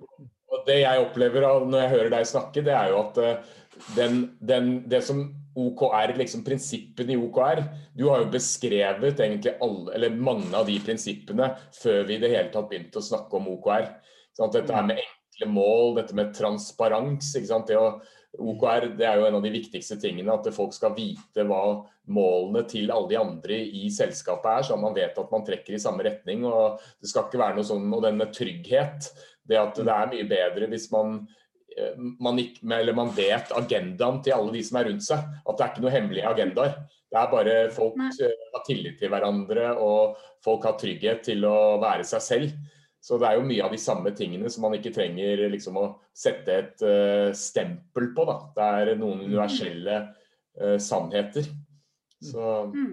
[0.52, 3.54] Og Det jeg opplever når jeg hører deg snakke, det er jo at eh,
[3.96, 5.24] den, den, det som
[5.58, 7.60] OKR, liksom prinsippene i OKR
[7.98, 12.32] Du har jo beskrevet egentlig alle, eller mange av de prinsippene før vi i det
[12.32, 13.90] hele tatt begynte å snakke om OKR.
[14.38, 17.34] Sånn dette her med enkle mål, dette med transparens.
[17.36, 17.88] Det å,
[18.40, 20.32] OKR det er jo en av de viktigste tingene.
[20.34, 24.96] At folk skal vite hva målene til alle de andre i selskapet er, så man
[24.96, 26.46] vet at man trekker i samme retning.
[26.48, 29.12] og Det skal ikke være noe sånn, og den med trygghet
[29.50, 31.16] det at det er mye bedre hvis man,
[31.76, 32.64] eh, man, ikke,
[32.96, 35.32] man vet agendaen til alle de som er rundt seg.
[35.44, 36.76] At det er ikke noe hemmelige agendaer.
[37.12, 38.12] Det er bare folk Nei.
[38.54, 42.54] har tillit til hverandre, og folk har trygghet til å være seg selv.
[43.02, 45.86] Så det er jo mye av de samme tingene som man ikke trenger liksom, å
[46.14, 48.26] sette et uh, stempel på.
[48.30, 48.36] Da.
[48.54, 49.30] Det er noen mm.
[49.32, 51.50] universelle uh, sannheter.
[52.22, 52.92] Så mm.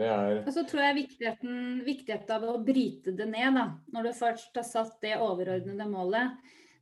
[0.00, 0.38] Det er...
[0.46, 3.66] Og så tror jeg viktigheten, viktigheten, av å bryte det ned, da.
[3.92, 6.38] Når du først har satt det overordnede målet.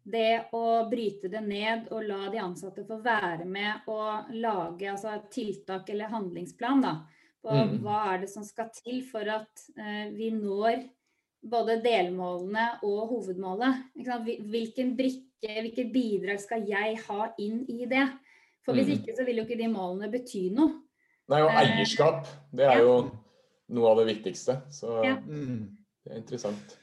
[0.09, 5.19] Det å bryte det ned og la de ansatte få være med og lage altså,
[5.29, 6.95] tiltak eller handlingsplan da,
[7.45, 7.75] på mm.
[7.85, 10.87] hva er det som skal til for at uh, vi når
[11.43, 13.85] både delmålene og hovedmålet.
[14.51, 18.07] Hvilken brikke, hvilket bidrag skal jeg ha inn i det?
[18.67, 18.99] For hvis mm.
[18.99, 20.83] ikke så vil jo ikke de målene bety noe.
[21.29, 22.29] Nei, og eh, eierskap.
[22.57, 22.99] Det er jo
[23.77, 24.61] noe av det viktigste.
[24.73, 25.17] Så ja.
[25.25, 26.79] det er interessant.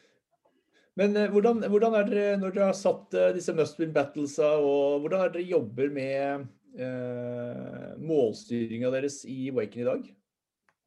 [0.99, 4.55] Men eh, hvordan, hvordan, er dere, når dere har satt uh, disse must win battlesa,
[4.61, 6.45] og hvordan er dere jobber med
[6.79, 10.05] eh, målstyringa deres i Waken i dag?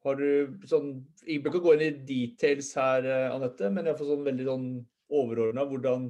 [0.05, 0.93] Har du sånn
[1.25, 4.67] Jeg bør ikke gå inn i details her, Anette, men får sånn veldig sånn
[5.09, 5.65] overordna.
[5.67, 6.09] Hvordan,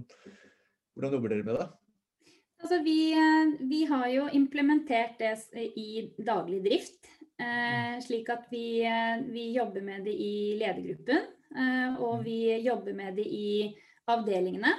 [0.93, 1.69] hvordan jobber dere med det?
[2.59, 2.99] Altså, vi,
[3.71, 7.09] vi, har jo implementert det i daglig drift.
[7.39, 11.21] Eh, slik at vi, eh, vi, jobber med det i ledergruppen,
[11.55, 12.23] eh, og mm.
[12.25, 13.51] vi jobber med det i
[14.11, 14.73] avdelingene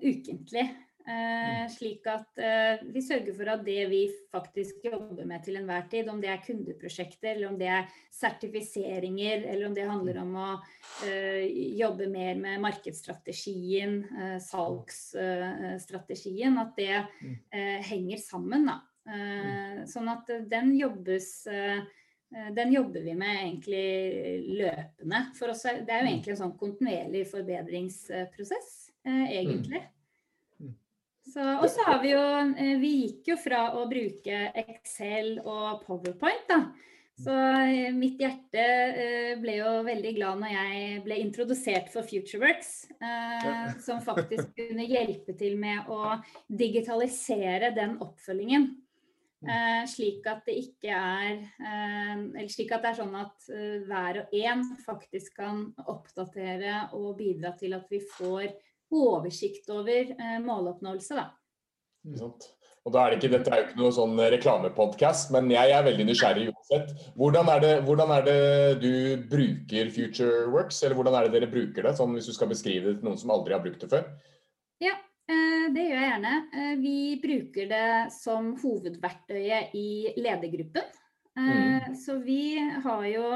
[0.00, 0.64] ukentlig.
[1.10, 1.66] Mm.
[1.72, 2.38] slik at
[2.94, 6.44] vi sørger for at det vi faktisk jobber med til enhver tid, om det er
[6.44, 10.62] kundeprosjekter, eller om det er sertifiseringer, eller om det handler om å
[11.80, 14.06] jobbe mer med markedsstrategien,
[14.44, 17.36] salgsstrategien, at det mm.
[17.90, 18.66] henger sammen.
[18.70, 18.78] da.
[19.08, 21.80] Eh, sånn at den jobbes eh,
[22.54, 23.86] den jobber vi med egentlig
[24.60, 25.22] løpende.
[25.38, 26.10] For oss er, det er jo mm.
[26.12, 28.70] egentlig en sånn kontinuerlig forbedringsprosess,
[29.08, 29.82] eh, egentlig.
[29.82, 29.96] Mm.
[31.30, 32.22] Så, og så har vi jo
[32.82, 36.62] Vi gikk jo fra å bruke Excel og Powerpoint, da.
[37.20, 37.34] Så
[37.92, 38.62] mitt hjerte
[39.42, 42.70] ble jo veldig glad når jeg ble introdusert for FutureWorks,
[43.86, 46.14] som faktisk kunne hjelpe til med å
[46.48, 48.70] digitalisere den oppfølgingen.
[49.40, 53.78] Eh, slik at det ikke er eh, Eller slik at det er sånn at eh,
[53.88, 58.50] hver og en faktisk kan oppdatere og bidra til at vi får
[58.90, 61.28] oversikt over eh, måloppnåelse, da.
[62.06, 62.32] Mm.
[62.88, 65.84] Og da er det ikke, Dette er jo ikke noe sånn reklamepodkast, men jeg er
[65.84, 66.94] veldig nysgjerrig uansett.
[67.20, 68.40] Hvordan er, det, hvordan er det
[68.80, 68.94] du
[69.28, 71.94] bruker FutureWorks, eller hvordan er det dere bruker det?
[71.98, 74.08] Sånn hvis du skal beskrive det til noen som aldri har brukt det før?
[74.80, 74.96] Ja,
[75.28, 76.34] eh, det gjør jeg gjerne.
[76.56, 81.00] Eh, vi bruker det som hovedverktøyet i ledergruppen.
[81.36, 81.98] Eh, mm.
[82.00, 83.26] Så vi har jo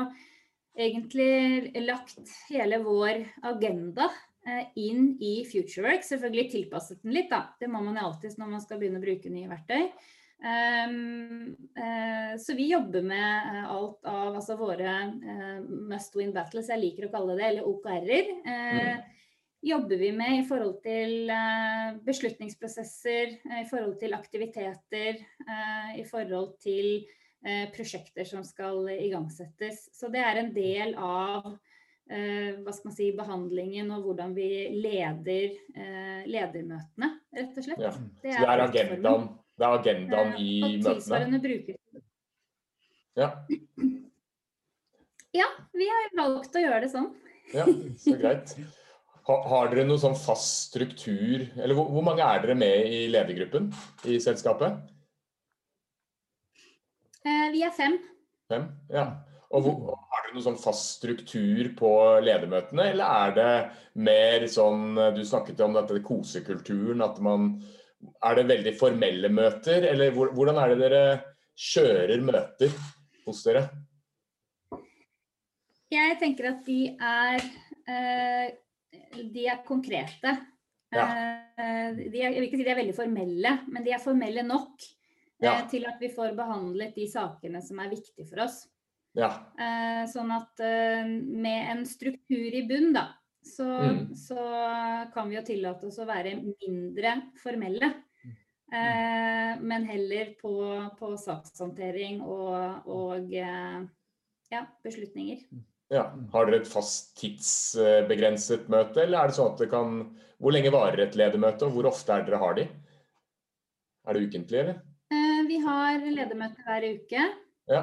[0.74, 4.33] egentlig lagt hele vår agenda Eh,
[4.76, 6.04] inn i FutureWork.
[6.04, 7.46] Selvfølgelig tilpasset den litt, da.
[7.60, 9.88] Det må man jo alltid når man skal begynne å bruke nye verktøy.
[10.44, 16.68] Um, uh, så vi jobber med uh, alt av altså våre uh, must win battles,
[16.68, 18.32] jeg liker å kalle det, eller OKR-er.
[18.44, 19.10] Mm.
[19.64, 21.30] Jobber vi med i forhold til
[22.04, 23.30] beslutningsprosesser,
[23.62, 25.22] i forhold til aktiviteter,
[25.96, 27.06] i forhold til
[27.72, 29.86] prosjekter som skal igangsettes.
[29.96, 31.73] Så det er en del av eh,
[32.04, 37.80] hva skal man si, behandlingen og hvordan vi leder eh, ledermøtene, rett og slett.
[37.80, 37.92] Ja.
[38.20, 40.78] Det, er det er agendaen, det er agendaen i møtene.
[40.78, 41.80] og tilsvarende bruker.
[43.14, 43.28] Ja.
[45.40, 47.12] ja, vi har valgt å gjøre det sånn.
[47.54, 47.68] ja,
[48.00, 48.56] så greit.
[49.24, 53.04] Har, har dere noe sånn fast struktur, eller hvor, hvor mange er dere med i
[53.08, 53.70] ledergruppen
[54.10, 54.82] i selskapet?
[57.24, 57.96] Eh, vi er fem.
[58.52, 59.06] Fem, ja.
[59.54, 59.94] Og hvor,
[60.34, 61.88] Har noen sånn fast struktur på
[62.26, 63.50] ledermøtene, eller er det
[64.02, 67.04] mer sånn Du snakket om dette kosekulturen.
[67.06, 67.62] at man
[68.18, 71.04] Er det veldig formelle møter, eller hvordan er det dere
[71.54, 72.74] kjører møter
[73.28, 73.62] hos dere?
[75.94, 77.38] Jeg tenker at de er
[77.86, 78.50] eh,
[79.14, 80.34] De er konkrete.
[80.90, 81.08] Ja.
[81.54, 84.42] Eh, de er, jeg vil ikke si de er veldig formelle, men de er formelle
[84.42, 84.82] nok
[85.38, 85.60] ja.
[85.60, 88.64] Eh, til at vi får behandlet de sakene som er viktige for oss.
[89.14, 89.30] Ja.
[89.58, 93.06] Eh, sånn at eh, med en struktur i bunn, da,
[93.44, 94.00] så, mm.
[94.18, 94.46] så,
[95.14, 97.92] kan vi jo tillate oss å være mindre formelle.
[98.74, 100.54] Eh, men heller på,
[100.98, 105.44] på sakshåndtering og, og ja, beslutninger.
[105.92, 106.08] Ja.
[106.32, 109.98] Har dere et fast tidsbegrenset møte, eller er det sånn at det kan
[110.42, 112.64] Hvor lenge varer et ledermøte, og hvor ofte er dere har de?
[114.04, 114.80] Er det ukentlig, eller?
[115.14, 117.28] Eh, vi har ledermøte hver uke.
[117.70, 117.82] Ja.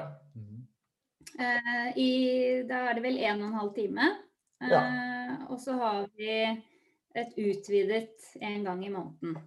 [1.41, 2.12] Eh, I,
[2.69, 4.10] da er det vel en og en halv time.
[4.62, 4.82] Ja.
[4.82, 6.36] Eh, og så har vi
[7.17, 9.39] et utvidet en gang i måneden.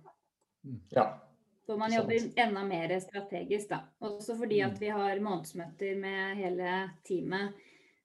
[0.92, 1.06] Ja.
[1.64, 3.84] Hvor man jobber enda mer strategisk, da.
[4.04, 4.80] Også fordi at mm.
[4.80, 6.74] vi har månedsmøter med hele
[7.08, 7.54] teamet.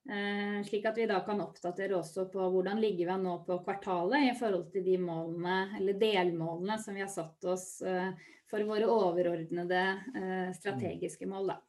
[0.09, 4.29] Eh, slik at vi da kan oppdatere også på hvordan ligger vi nå på kvartalet
[4.29, 8.13] i forhold til de målene, eller delmålene som vi har satt oss eh,
[8.49, 9.83] for våre overordnede
[10.15, 11.51] eh, strategiske mål.
[11.51, 11.59] da.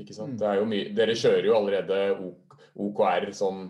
[0.00, 0.34] Ikke sant?
[0.34, 0.40] Mm.
[0.40, 1.98] Det er jo mye, dere kjører jo allerede
[2.74, 3.66] OKR sånn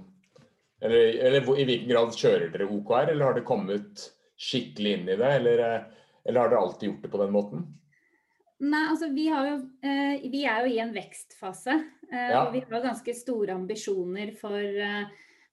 [0.85, 4.03] eller, eller, i hvilken grad kjører dere OKR, eller har det kommet
[4.41, 5.31] skikkelig inn i det?
[5.39, 5.63] Eller,
[6.27, 7.63] eller har dere alltid gjort det på den måten?
[8.65, 11.79] Nei, altså vi, jo, eh, vi er jo i en vekstfase.
[12.11, 12.43] Eh, ja.
[12.45, 15.09] Og vi har ganske store ambisjoner for eh,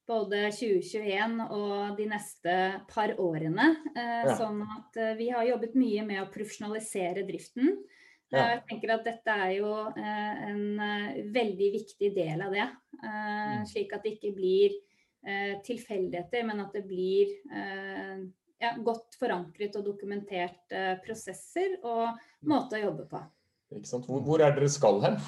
[0.09, 2.57] både 2021 og de neste
[2.91, 3.71] par årene.
[3.95, 4.35] Eh, ja.
[4.39, 7.73] Sånn at eh, vi har jobbet mye med å profesjonalisere driften.
[8.31, 8.45] Ja.
[8.53, 12.67] Jeg tenker at dette er jo eh, en eh, veldig viktig del av det.
[13.01, 13.65] Eh, mm.
[13.67, 14.79] Slik at det ikke blir
[15.61, 17.29] tilfeldigheter, men at det blir
[18.57, 22.47] ja, godt forankret og dokumentert prosesser og mm.
[22.49, 23.21] måte å jobbe på.
[23.69, 25.19] Hvor, hvor er dere skal hen?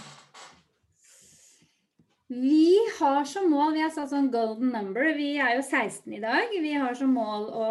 [2.34, 6.22] Vi har som mål, vi har satt sånn golden number, vi er jo 16 i
[6.24, 6.54] dag.
[6.63, 7.67] Vi har som mål å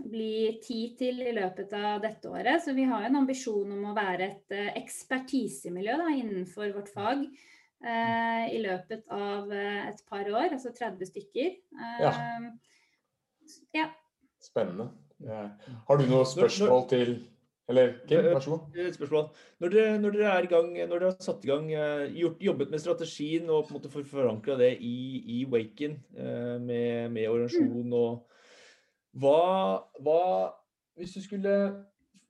[0.00, 2.62] bli 10 til i løpet av dette året.
[2.64, 7.24] Så vi har en ambisjon om å være et uh, ekspertisemiljø da, innenfor vårt fag
[7.26, 11.58] eh, i løpet av uh, et par år, altså 30 stykker.
[12.04, 12.14] ja.
[13.76, 13.90] ja.
[14.38, 14.92] Spennende.
[15.26, 15.48] Ja.
[15.88, 17.16] Har du noe spørsmål til
[17.68, 18.76] eller Kim, vær så god.
[18.80, 19.26] Et spørsmål.
[19.60, 22.40] Når dere, når dere, er i gang, når dere har satt i gang, eh, gjort,
[22.40, 24.96] jobbet med strategien og på en måte forankra det i,
[25.36, 28.24] i Waken eh, med, med organisasjon og
[29.18, 30.22] hva, hva,
[30.98, 31.52] Hvis du skulle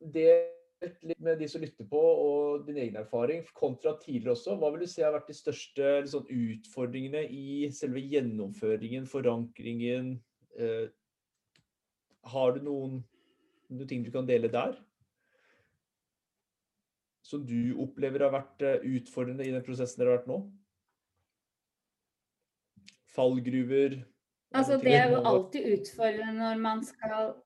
[0.00, 4.72] delt litt med de som lytter på, og din egen erfaring kontra tidligere også, hva
[4.74, 10.16] vil du si har vært de største liksom, utfordringene i selve gjennomføringen, forankringen?
[10.58, 10.90] Eh,
[12.28, 13.00] har du noen,
[13.70, 14.76] noen ting du kan dele der?
[17.28, 20.38] Som du opplever har vært eh, utfordrende i den prosessen dere har vært nå?
[23.12, 23.98] Fallgruver?
[24.56, 27.36] Altså, det er jo alltid utfordrende når man skal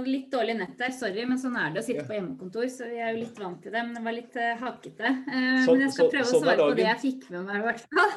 [0.00, 2.06] Litt dårlig nett der, sorry, men sånn er det å sitte ja.
[2.08, 2.68] på hjemmekontor.
[2.72, 3.82] Så vi er jo litt vant til det.
[3.84, 5.10] Men det var litt uh, hakete.
[5.26, 7.58] Uh, så, men jeg skal prøve så, å svare på det jeg fikk med meg,
[7.58, 8.14] i hvert fall.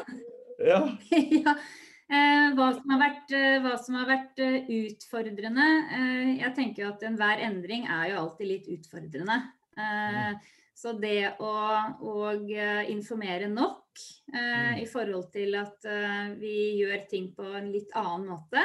[0.64, 0.78] Ja.
[1.44, 1.56] ja.
[2.14, 5.68] Eh, hva, som vært, eh, hva, som har vært, eh, utfordrende
[6.38, 9.40] Jeg tenker at enhver endring er jo alltid litt utfordrende.
[9.78, 10.38] Mm.
[10.76, 11.54] Så det å,
[12.02, 12.14] å
[12.92, 14.02] informere nok
[14.34, 14.82] mm.
[14.82, 15.86] i forhold til at
[16.38, 18.62] vi gjør ting på en litt annen måte.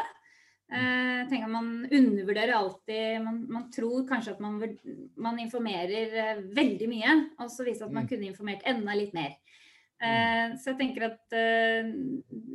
[0.69, 4.59] Jeg tenker Man undervurderer alltid Man, man tror kanskje at man,
[5.17, 8.11] man, informerer veldig mye, og så viser at man mm.
[8.11, 9.39] kunne informert enda litt mer.
[9.99, 10.55] Mm.
[10.59, 11.33] Så jeg tenker at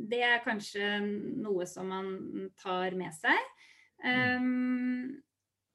[0.08, 0.96] det er kanskje
[1.44, 3.50] noe som man tar med seg.
[4.04, 5.10] Um,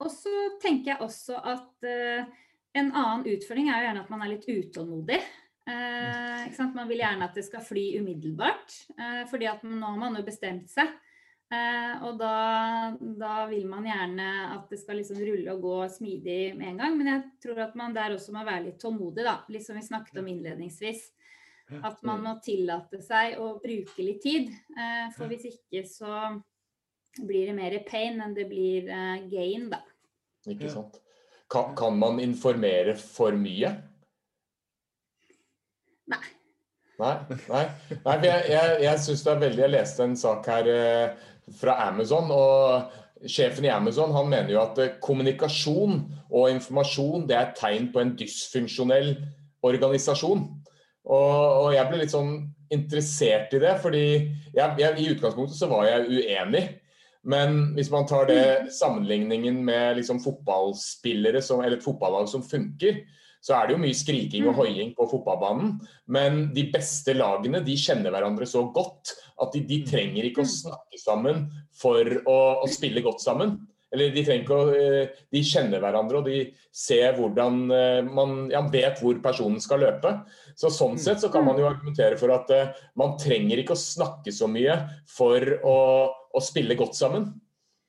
[0.02, 4.32] og så tenker jeg også at en annen utfordring er jo gjerne at man er
[4.32, 5.20] litt utålmodig.
[5.66, 8.74] Man vil gjerne at det skal fly umiddelbart,
[9.30, 10.88] fordi at nå har man jo bestemt seg.
[12.06, 12.34] og da,
[12.98, 16.98] da, vil man gjerne at det skal liksom rulle og gå smidig med en gang.
[16.98, 19.40] Men jeg tror at man der også må være litt tålmodig, da.
[19.52, 21.10] Litt som vi snakket om innledningsvis.
[21.86, 24.50] At man må tillate seg å bruke litt tid.
[24.74, 26.16] Eh, for hvis ikke så
[27.20, 29.80] blir det mer pain enn det blir eh, gain, da.
[30.50, 30.98] Ikke sant.
[31.50, 33.72] Kan, kan man informere for mye?
[36.10, 36.22] Nei.
[37.00, 37.14] Nei,
[37.48, 37.64] nei.
[38.04, 41.28] nei jeg, jeg, jeg syns det er veldig Jeg leste en sak her eh,
[41.60, 42.30] fra Amazon.
[42.34, 45.98] og Sjefen i Amazon han mener jo at kommunikasjon
[46.30, 49.12] og informasjon det er et tegn på en dysfunksjonell
[49.66, 50.46] organisasjon.
[51.08, 51.32] Og,
[51.64, 52.34] og, jeg ble litt sånn
[52.70, 54.04] interessert i det, fordi
[54.54, 56.64] jeg, jeg, i utgangspunktet så var jeg uenig.
[57.30, 58.68] Men hvis man tar det mm.
[58.72, 63.02] sammenligningen med liksom fotballspillere som, eller et fotballag som funker,
[63.40, 64.58] så er det jo mye skriking og mm.
[64.60, 65.74] hoiing på fotballbanen.
[66.12, 70.48] Men de beste lagene de kjenner hverandre så godt at de, de trenger ikke å
[70.48, 70.54] mm.
[70.54, 71.46] snakke sammen
[71.80, 73.56] for å, å spille godt sammen.
[73.90, 76.40] Eller de trenger ikke å eh, De kjenner hverandre, og de
[76.74, 80.14] ser hvordan eh, Man ja, vet hvor personen skal løpe.
[80.54, 81.02] Så Sånn mm.
[81.02, 84.48] sett så kan man jo argumentere for at uh, man trenger ikke å snakke så
[84.50, 84.74] mye
[85.08, 85.78] for å,
[86.36, 87.30] å spille godt sammen.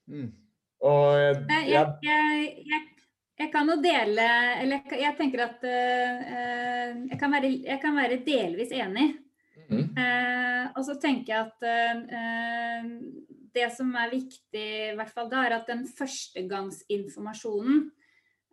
[0.10, 0.30] Mm.
[0.88, 2.86] Og jeg, jeg, jeg,
[3.38, 4.24] jeg, kan jo dele
[4.64, 9.12] Eller jeg, tenker at uh, jeg, kan være, jeg kan være delvis enig.
[9.68, 9.92] Mm.
[10.00, 11.60] Uh, og så tenker jeg at
[13.56, 17.84] det som er viktig, i hvert fall da, er at den førstegangsinformasjonen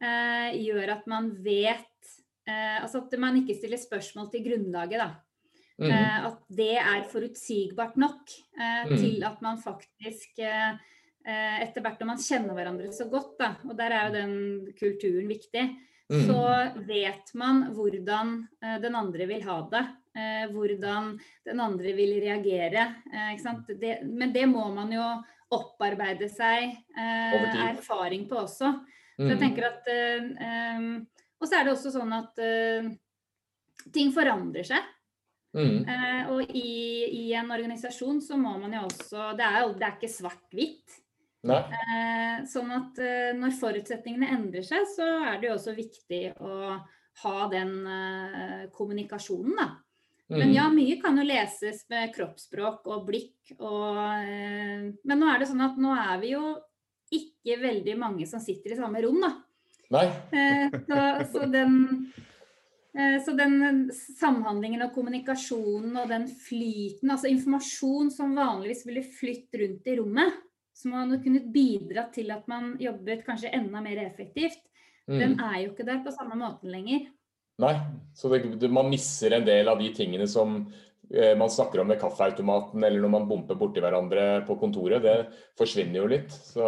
[0.03, 2.13] eh, gjør at man vet
[2.49, 5.11] eh, Altså at man ikke stiller spørsmål til grunnlaget, da.
[5.79, 5.91] Mm.
[5.91, 8.25] Eh, at det er forutsigbart nok
[8.59, 8.97] mm.
[8.97, 10.73] til at man faktisk eh,
[11.23, 14.35] eh, etter hvert når man kjenner hverandre så godt, da, og der er jo den
[14.79, 15.65] kulturen viktig,
[16.11, 16.25] mm.
[16.27, 16.43] så
[16.89, 18.41] vet man hvordan
[18.83, 20.08] den andre vil ha det eh,
[20.53, 21.15] hvordan
[21.47, 22.87] den andre vil reagere.
[23.13, 23.43] Eh,
[23.81, 25.07] det, men det må man jo
[25.55, 28.73] opparbeide seg eh, erfaring på også.
[29.19, 29.41] Så jeg mm.
[29.43, 30.85] tenker at eh,
[31.41, 32.41] Og så er det også sånn at
[33.95, 34.95] ting forandrer seg.
[35.57, 35.81] Mm.
[35.89, 39.95] Uh, og i, i, en organisasjon så må man jo også Det er, det er
[39.97, 40.99] ikke svart-hvitt.
[41.49, 46.77] Uh, sånn at uh, når forutsetningene endrer seg, så er det jo også viktig å
[47.19, 47.73] ha den
[48.71, 49.65] kommunikasjonen, da.
[50.29, 50.77] Men ja, mm.
[50.77, 55.65] mye kan jo leses med kroppsspråk og blikk og eh, Men nå er det sånn
[55.65, 56.43] at nå er vi jo
[57.15, 59.31] ikke veldig mange som sitter i samme rom, da.
[59.95, 60.05] Nei.
[60.37, 60.99] Eh, så,
[61.33, 61.79] så, den
[62.93, 69.57] eh, så den samhandlingen og kommunikasjonen og den flyten, altså informasjon som vanligvis ville flytt
[69.63, 70.37] rundt i rommet,
[70.77, 74.61] som hadde kunnet bidra til at man jobbet kanskje enda mer effektivt,
[75.09, 75.17] mm.
[75.17, 77.09] den er jo ikke der på samme måten lenger.
[77.59, 77.73] Nei,
[78.15, 80.61] så det, det, man misser en del av de tingene som
[81.11, 85.03] eh, man snakker om ved kaffeautomaten eller når man bumper borti hverandre på kontoret.
[85.03, 85.17] Det
[85.59, 86.31] forsvinner jo litt.
[86.31, 86.63] Så,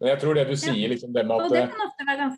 [0.00, 2.36] men jeg tror det du sier, liksom det med at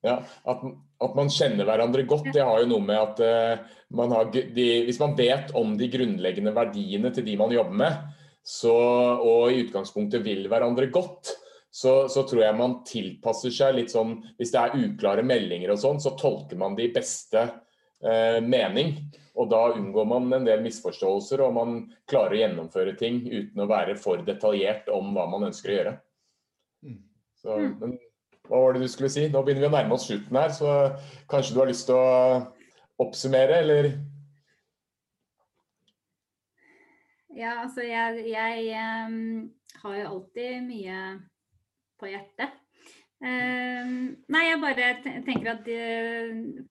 [0.00, 0.14] ja,
[0.48, 0.62] at,
[1.04, 4.64] at, man kjenner hverandre godt, det har jo noe med at uh, man har de,
[4.86, 7.98] Hvis man vet om de grunnleggende verdiene til de man jobber med,
[8.40, 8.72] så,
[9.20, 11.34] og i utgangspunktet vil hverandre godt,
[11.70, 15.78] så, så, tror jeg man tilpasser seg litt sånn Hvis det er uklare meldinger og
[15.78, 18.96] sånn, så tolker man det i beste eh, mening.
[19.38, 21.76] Og da unngår man en del misforståelser, og man
[22.10, 25.96] klarer å gjennomføre ting uten å være for detaljert om hva man ønsker å gjøre.
[26.82, 26.98] Mm.
[27.38, 27.72] Så, mm.
[27.78, 27.96] men
[28.50, 29.28] hva var det du skulle si?
[29.30, 30.74] Nå begynner vi å nærme oss slutten her, så
[31.30, 32.40] kanskje du har lyst til å
[33.00, 33.92] oppsummere, eller?
[37.30, 38.72] Ja, altså jeg, jeg
[39.06, 39.52] um,
[39.84, 40.96] har jo alltid mye
[42.00, 42.56] på hjertet.
[43.20, 44.84] Uh, nei, jeg bare
[45.26, 45.80] tenker at de,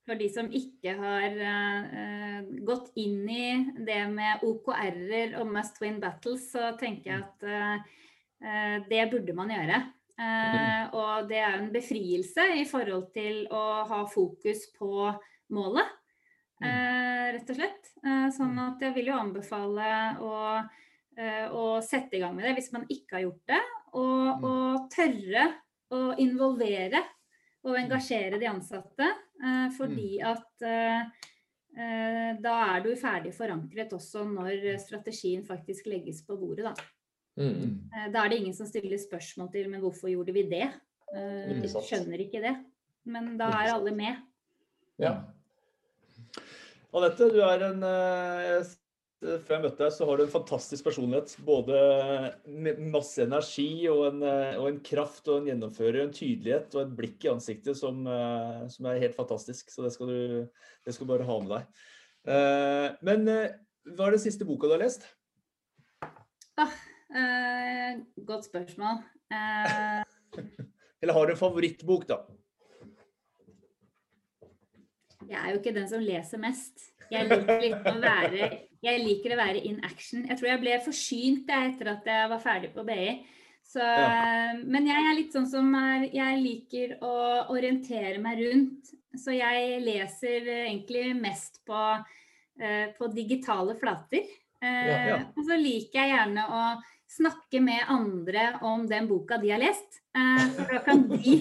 [0.01, 3.49] for de som ikke har uh, gått inn i
[3.85, 9.53] det med OKR-er og must win battles, så tenker jeg at uh, det burde man
[9.53, 9.81] gjøre.
[10.95, 15.09] og det er en befrielse i forhold til å ha fokus på
[15.55, 15.91] målet,
[16.59, 17.91] rett og slett.
[18.35, 19.89] sånn at jeg vil jo anbefale
[20.23, 20.33] å
[21.51, 23.59] å sette i gang med det hvis man ikke har gjort det.
[23.97, 25.47] Og, og tørre
[25.89, 27.01] å involvere
[27.65, 29.07] og engasjere de ansatte.
[29.75, 30.63] fordi at
[32.43, 36.67] da er du ferdig forankret også når strategien faktisk legges på bordet.
[36.69, 36.73] Da.
[37.39, 37.89] Mm.
[38.11, 40.67] da er det ingen som stiller spørsmål til men hvorfor gjorde vi det?
[41.09, 42.55] De skjønner ikke det.
[43.09, 44.19] Men da er alle med.
[44.99, 45.13] Ja.
[46.89, 48.69] Anette, du er en eh,
[49.19, 51.33] Før jeg møtte deg, så har du en fantastisk personlighet.
[51.43, 51.79] Både
[52.87, 56.93] masse energi og en, eh, og en kraft og en gjennomfører, en tydelighet og et
[57.01, 59.73] blikk i ansiktet som, eh, som er helt fantastisk.
[59.73, 60.21] Så det skal du
[60.85, 61.65] det skal du bare ha med deg.
[63.03, 63.27] Men
[63.95, 65.03] hva er den siste boka du har lest?
[66.59, 66.73] Ah,
[67.15, 69.03] eh, godt spørsmål.
[69.31, 70.03] Eh...
[71.01, 72.17] Eller har du en favorittbok, da?
[75.29, 76.89] Jeg er jo ikke den som leser mest.
[77.09, 78.49] Jeg liker, å være,
[78.85, 80.23] jeg liker å være in action.
[80.29, 83.09] Jeg tror jeg ble forsynt etter at jeg var ferdig på BI.
[83.69, 84.53] Så, ja.
[84.65, 87.15] Men jeg er litt sånn som er, jeg liker å
[87.53, 88.93] orientere meg rundt.
[89.19, 94.25] Så jeg leser egentlig mest på, uh, på digitale flater.
[94.63, 95.19] Uh, ja, ja.
[95.35, 96.63] Og så liker jeg gjerne å
[97.09, 99.99] snakke med andre om den boka de har lest.
[100.17, 101.35] Eh, for da kan de,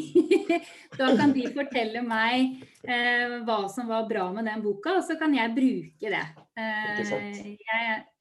[0.99, 5.19] da kan de fortelle meg eh, hva som var bra med den boka, og så
[5.21, 6.25] kan jeg bruke det.
[6.59, 7.55] Eh, jeg,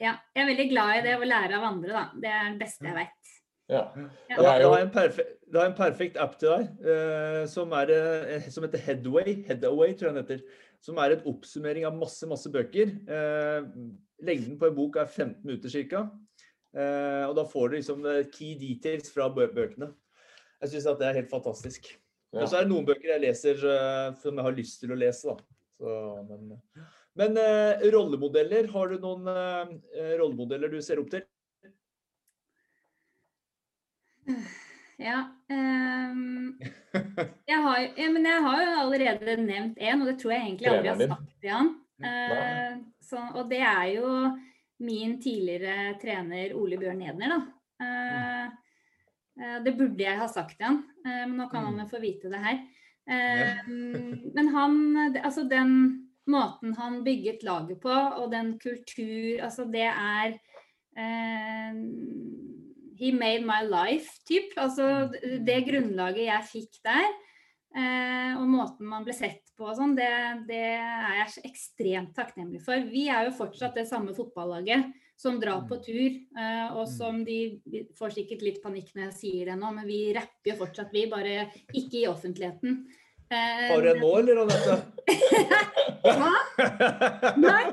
[0.03, 2.05] ja, jeg, er veldig glad i det å lære av andre, da.
[2.19, 3.33] Det er det beste jeg vet.
[3.67, 3.81] Ja.
[4.31, 4.37] Ja.
[4.37, 8.63] Da, har jeg en perfekt, en perfekt app til deg uh, som, er, uh, som,
[8.63, 9.41] heter Headway.
[9.47, 10.61] Headaway, tror jeg den heter.
[10.83, 12.93] Som er en oppsummering av masse, masse bøker.
[13.09, 13.67] Uh,
[14.23, 16.05] lengden på en bok er 15 minutter ca.
[16.77, 19.89] Eh, og da får du liksom eh, key details fra bøkene.
[20.61, 21.89] Jeg syns at det er helt fantastisk.
[22.33, 22.43] Ja.
[22.43, 24.97] Og så er det noen bøker jeg leser uh, som jeg har lyst til å
[24.99, 25.35] lese, da.
[25.77, 25.91] Så,
[26.27, 26.57] men,
[27.17, 29.69] men uh, rollemodeller, har du noen uh,
[30.19, 31.23] rollemodeller du ser opp til?
[34.99, 35.21] Ja,
[35.53, 36.57] um,
[37.47, 40.71] jeg, har, ja, men jeg har jo allerede nevnt én, og det tror jeg egentlig
[40.73, 41.71] aldri har sagt, Jan.
[43.07, 44.09] Så, og det er jo
[44.83, 47.39] min tidligere trener Ole Bjørn Nedner, da.
[47.77, 48.45] Uh,
[49.37, 51.83] uh, det burde jeg ha sagt igjen, uh, men nå kan han mm.
[51.83, 52.65] jo få vite det her.
[54.35, 54.73] men han
[55.23, 55.69] Altså den
[56.27, 60.33] måten han bygget laget på, og den kultur Altså det er
[62.99, 64.51] He made my life, typ.
[64.59, 67.07] Altså det grunnlaget jeg fikk der.
[68.41, 70.09] og måten man ble sett på og sånn, det,
[70.49, 72.77] det, er jeg ekstremt takknemlig for.
[72.91, 75.81] Vi er jo fortsatt det samme fotballaget som drar på mm.
[75.87, 76.93] tur, uh, og mm.
[76.93, 77.39] som de,
[77.97, 81.07] får sikkert litt panikk når jeg sier det nå, men vi rapper jo fortsatt, vi.
[81.09, 82.83] Bare ikke i offentligheten.
[83.27, 84.77] Uh, har du en nå, eller, Anette?
[86.07, 86.35] Hva?
[87.41, 87.63] Nei.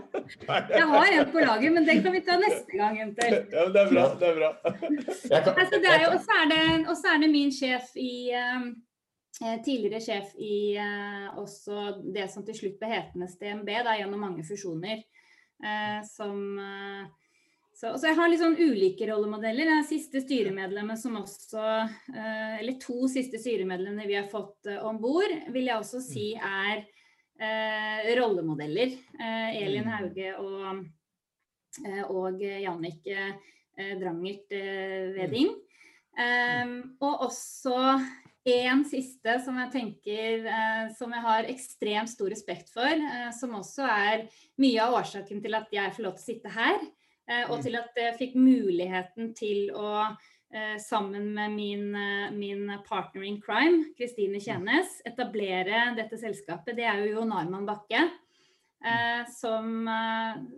[0.72, 3.52] Jeg har en på laget, men den kan vi ta neste gang eventuelt.
[3.52, 4.08] Ja, det er bra.
[4.18, 4.50] Det er bra.
[4.72, 6.56] altså, er og så er,
[6.88, 8.66] er, det min sjef i Eh,
[9.38, 14.44] tidligere sjef i eh, også det som til slutt ble hetende DNB, da, gjennom mange
[14.46, 15.02] fusjoner.
[15.64, 17.06] Eh, som, eh,
[17.74, 19.70] så, så, jeg har litt sånn ulike rollemodeller.
[19.70, 21.64] Det siste styremedlemmet som også
[22.14, 26.32] eh, Eller to siste styremedlemmene vi har fått eh, om bord, vil jeg også si
[26.38, 26.86] er
[28.14, 28.92] rollemodeller.
[29.18, 29.88] Elin mm.
[29.90, 30.84] Hauge og,
[32.14, 33.08] og Jannik
[33.98, 34.54] Drangert
[35.16, 35.50] Veding.
[36.14, 37.74] Um, og også
[38.44, 43.56] en siste som jeg tenker eh, som jeg har ekstremt stor respekt for, eh, som
[43.56, 44.26] også er
[44.60, 46.76] mye av årsaken til at jeg får lov til å sitte her,
[47.28, 47.62] eh, og mm.
[47.64, 53.40] til at jeg fikk muligheten til å eh, sammen med min, eh, min, partner in
[53.40, 56.76] crime, Kristine Tjenes, Kjennes, etablere dette selskapet.
[56.76, 58.04] Det er jo Jon Arman Bakke.
[58.84, 59.86] Eh, som,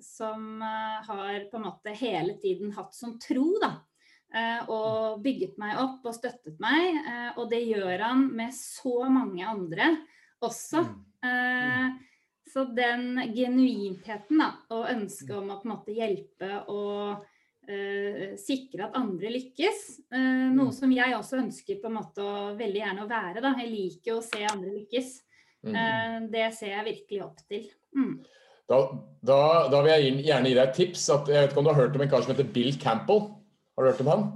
[0.03, 0.63] som
[1.07, 3.77] har på en måte hele tiden hatt som tro da,
[4.69, 6.99] og bygget meg opp og støttet meg.
[7.03, 9.93] Eh, og det gjør han med så mange andre
[10.45, 10.83] også.
[10.83, 10.99] Mm.
[11.27, 11.95] Mm.
[12.47, 17.25] Så den genuintheten da, og ønsket om å på en måte hjelpe og
[18.39, 19.81] sikre at andre lykkes,
[20.13, 20.75] noe mm.
[20.77, 23.43] som jeg også ønsker på en måte å veldig gjerne å være.
[23.43, 23.51] Da.
[23.59, 25.09] Jeg liker å se andre lykkes.
[25.67, 27.67] Uh, det ser jeg virkelig opp til.
[27.97, 28.13] Mm.
[28.67, 28.79] Da,
[29.23, 31.09] da, da, vil jeg gjerne gi deg et tips.
[31.15, 33.29] At, jeg vet ikke om du har hørt om en kar som heter Bill Campbell?
[33.77, 34.27] Har du hørt om han?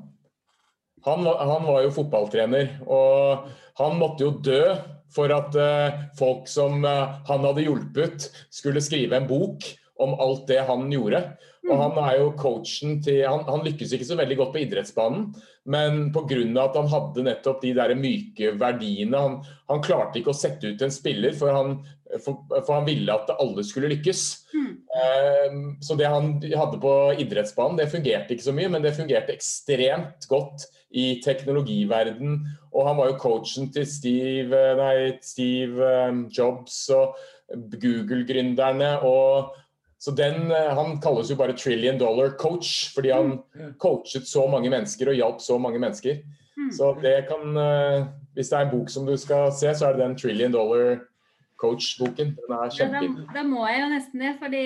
[1.05, 3.47] Han, han var jo fotballtrener, og
[3.81, 4.65] han måtte jo dø
[5.11, 9.65] for at uh, folk som uh, han hadde hjulpet, skulle skrive en bok
[10.01, 11.23] om alt det han gjorde.
[11.71, 15.27] Og han er jo coachen til Han, han lykkes ikke så veldig godt på idrettsbanen,
[15.71, 16.39] men pga.
[16.63, 19.37] at han hadde nettopp de der myke verdiene han,
[19.69, 21.77] han, klarte ikke å sette ut en spiller, for han
[22.19, 24.23] For, for, han ville at alle skulle lykkes.
[24.55, 25.77] Mm.
[25.83, 30.27] Så det han hadde på idrettsbanen, det fungerte ikke så mye, men det fungerte ekstremt
[30.31, 32.41] godt i teknologiverden.
[32.75, 35.93] Og han var jo coachen til Steve, nei, Steve
[36.35, 37.15] Jobs og
[37.79, 38.97] Google-gründerne.
[39.07, 39.55] og
[40.01, 43.75] så den, Han kalles jo bare 'trillion dollar coach', fordi han mm.
[43.79, 46.23] coachet så mange mennesker og hjalp så mange mennesker.
[46.57, 46.73] Mm.
[46.73, 47.55] Så det kan
[48.35, 51.10] Hvis det er en bok som du skal se, så er det den 'Trillion Dollar
[51.61, 52.35] Coach'-boken.
[52.41, 53.15] Den er kjempefin.
[53.21, 54.65] Da, da, må jeg jo nesten det, fordi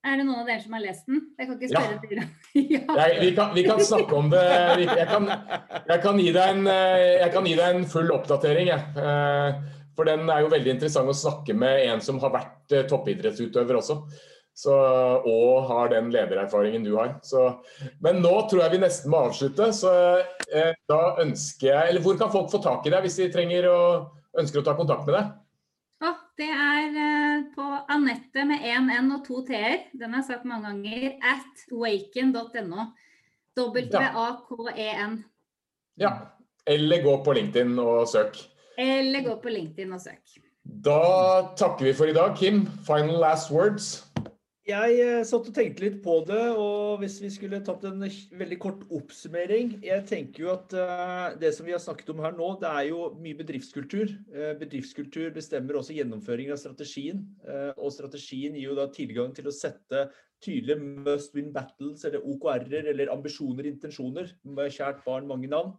[0.00, 1.26] er det noen av dere som har lest den?
[1.36, 2.28] Jeg kan ikke spørre ja.
[2.76, 2.84] ja.
[2.88, 4.46] Nei, vi, kan, vi, kan, snakke om det.
[4.86, 6.72] Jeg kan, jeg kan, gi, deg en,
[7.20, 8.72] jeg kan gi deg en full oppdatering.
[8.72, 9.04] Jeg.
[9.04, 12.86] Eh, for den er jo veldig interessant å snakke med en som har vært eh,
[12.88, 14.00] toppidrettsutøver også.
[14.60, 17.14] Så, og har den ledererfaringen du har.
[17.24, 17.46] Så,
[18.04, 19.70] men nå tror jeg vi nesten må avslutte.
[19.76, 19.92] Så
[20.48, 23.68] eh, da ønsker jeg Eller hvor kan folk få tak i deg hvis de trenger
[23.70, 23.78] å,
[24.40, 25.30] ønsker å ta kontakt med deg?
[26.00, 29.90] Oh, det er uh, på Anette med én N og to T-er.
[29.92, 31.18] Den har jeg sagt mange ganger.
[31.20, 32.86] At waken.no.
[33.60, 35.18] W-A-K-E-N.
[36.00, 36.12] Ja.
[36.66, 38.38] Eller gå på LinkedIn og søk.
[38.78, 40.40] Eller gå på LinkedIn og søk.
[40.64, 41.00] Da
[41.58, 42.36] takker vi for i dag.
[42.38, 44.09] Kim, final last words?
[44.68, 48.58] Jeg eh, satt og tenkte litt på det, og hvis vi skulle tatt en veldig
[48.60, 52.50] kort oppsummering Jeg tenker jo at uh, det som vi har snakket om her nå,
[52.60, 54.12] det er jo mye bedriftskultur.
[54.34, 57.24] Uh, bedriftskultur bestemmer også gjennomføringen av strategien.
[57.80, 60.10] Og strategien gir jo da tilgang til å sette
[60.44, 64.28] tydelige must win battles, eller OKR-er, eller ambisjoner, intensjoner.
[64.44, 65.72] Med kjært barn, mange navn.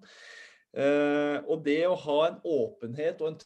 [1.46, 3.42] og det å ha en åpenhet og en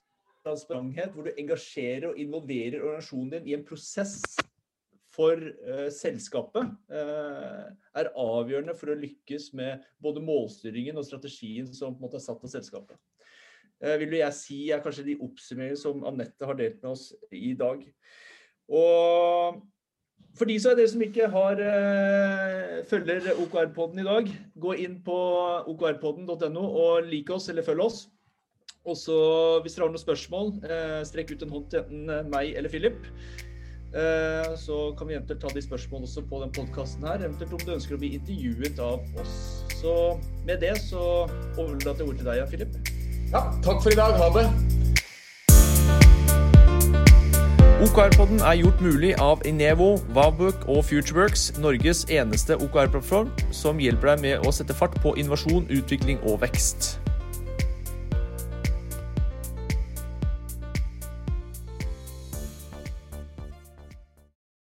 [0.45, 4.21] transparenthet hvor du engasjerer og involverer organisasjonen din i en prosess
[5.15, 11.95] for uh, selskapet uh, er avgjørende for å lykkes med både målstyringen og strategien som
[11.95, 12.99] på en måte er satt av selskapet.
[13.83, 17.53] Uh, vil jeg si er kanskje de oppsummeringene som Anette har delt med oss i
[17.57, 17.85] dag.
[18.71, 19.63] Og
[20.35, 21.59] for de er dere som ikke har,
[22.89, 25.15] følger OKR-podden i dag, gå inn på
[25.71, 28.01] okrpodden.no og lik oss eller følg oss.
[28.83, 29.15] Og så
[29.63, 30.51] hvis dere har noen spørsmål,
[31.07, 32.99] strekk ut en hånd til enten meg eller Philip.
[33.95, 37.21] Eh, så kan vi eventuelt ta de spørsmålene også på den podkasten her.
[37.23, 39.37] Eventuelt om du ønsker å bli intervjuet av oss.
[39.79, 39.93] Så
[40.43, 41.03] med det så
[41.55, 42.75] overlater jeg ordet til deg, Philip.
[43.31, 44.17] Ja, takk for i dag.
[44.19, 44.49] Ha det.
[47.85, 54.23] OKR-podden er gjort mulig av Inevo, Wowbook og Futureworks, Norges eneste OKR-plattform som hjelper deg
[54.27, 56.95] med å sette fart på innovasjon, utvikling og vekst.